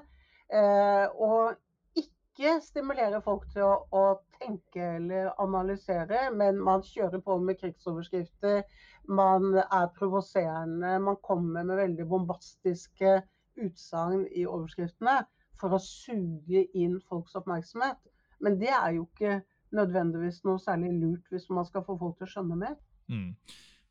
Eh, 0.54 1.06
og 1.18 1.58
ikke 1.98 2.60
stimulere 2.62 3.24
folk 3.26 3.48
til 3.56 3.66
å, 3.66 3.74
å, 3.90 4.04
tenke 4.38 4.84
eller 5.00 5.32
analysere, 5.42 6.28
men 6.30 6.60
man 6.62 6.86
kjører 6.86 7.24
på 7.26 7.40
med 7.42 7.58
krigsoverskrifter. 7.58 8.62
Man 9.10 9.56
er 9.64 9.90
provoserende. 9.98 11.00
Man 11.02 11.18
kommer 11.26 11.66
med 11.66 11.82
veldig 11.82 12.06
bombastiske 12.12 13.16
utsagn 13.62 14.26
i 14.32 14.46
overskriftene 14.48 15.20
for 15.58 15.74
å 15.74 15.82
suge 15.82 16.66
inn 16.78 17.00
folks 17.10 17.38
oppmerksomhet. 17.40 18.00
Men 18.44 18.60
det 18.62 18.74
er 18.74 18.98
jo 18.98 19.08
ikke 19.08 19.40
nødvendigvis 19.76 20.44
noe 20.48 20.62
særlig 20.62 20.94
lurt 20.96 21.32
hvis 21.34 21.50
man 21.52 21.66
skal 21.68 21.84
få 21.86 21.98
folk 22.00 22.20
til 22.20 22.28
å 22.28 22.34
skjønne 22.36 22.60
mer. 22.60 22.76
Mm. 23.12 23.32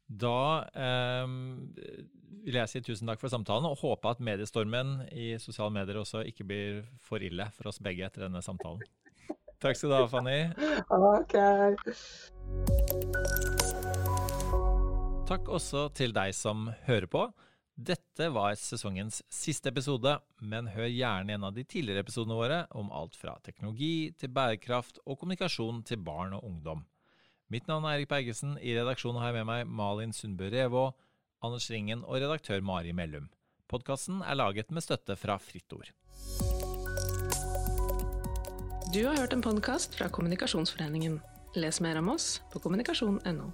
Da 0.07 0.39
eh, 0.71 1.27
vil 2.47 2.59
jeg 2.61 2.71
si 2.71 2.83
tusen 2.87 3.11
takk 3.11 3.21
for 3.23 3.33
samtalen, 3.33 3.67
og 3.67 3.81
håpe 3.83 4.13
at 4.15 4.23
mediestormen 4.23 5.01
i 5.11 5.35
sosiale 5.43 5.75
medier 5.75 5.99
også 5.99 6.23
ikke 6.31 6.47
blir 6.47 6.85
for 7.03 7.23
ille 7.25 7.49
for 7.57 7.73
oss 7.73 7.83
begge 7.83 8.07
etter 8.07 8.29
denne 8.29 8.43
samtalen. 8.45 8.85
Takk 9.63 9.79
skal 9.79 9.89
du 9.91 9.95
ha, 9.97 10.05
Fanny. 10.13 10.41
Ok. 10.93 11.35
Takk 15.27 15.49
også 15.49 15.89
til 15.97 16.13
deg 16.15 16.37
som 16.37 16.69
hører 16.87 17.09
på. 17.11 17.25
Dette 17.77 18.31
var 18.33 18.55
sesongens 18.57 19.19
siste 19.29 19.69
episode, 19.69 20.15
men 20.41 20.71
hør 20.73 20.89
gjerne 20.89 21.35
en 21.35 21.43
av 21.45 21.53
de 21.53 21.61
tidligere 21.69 22.01
episodene 22.07 22.39
våre 22.39 22.61
om 22.73 22.89
alt 22.89 23.19
fra 23.21 23.35
teknologi 23.45 24.15
til 24.17 24.33
bærekraft 24.33 25.03
og 25.05 25.19
kommunikasjon 25.21 25.83
til 25.85 26.01
barn 26.01 26.33
og 26.39 26.47
ungdom. 26.49 26.87
Mitt 27.53 27.69
navn 27.69 27.85
er 27.85 27.99
Erik 27.99 28.09
Bergesen. 28.09 28.57
I 28.65 28.73
redaksjonen 28.79 29.21
har 29.21 29.29
jeg 29.29 29.45
med 29.45 29.51
meg 29.51 29.69
Malin 29.69 30.17
Sundbø 30.17 30.49
Revå, 30.55 30.87
Anders 31.45 31.69
Ringen 31.71 32.01
og 32.07 32.17
redaktør 32.17 32.65
Mari 32.65 32.97
Mellum. 32.97 33.29
Podkasten 33.69 34.25
er 34.25 34.41
laget 34.41 34.73
med 34.73 34.81
støtte 34.81 35.19
fra 35.21 35.37
Fritt 35.37 35.77
Ord. 35.77 35.93
Du 38.89 39.03
har 39.05 39.21
hørt 39.21 39.37
en 39.37 39.45
podkast 39.45 40.01
fra 40.01 40.09
Kommunikasjonsforeningen. 40.09 41.21
Les 41.61 41.85
mer 41.85 42.01
om 42.01 42.15
oss 42.17 42.39
på 42.55 42.65
kommunikasjon.no. 42.65 43.53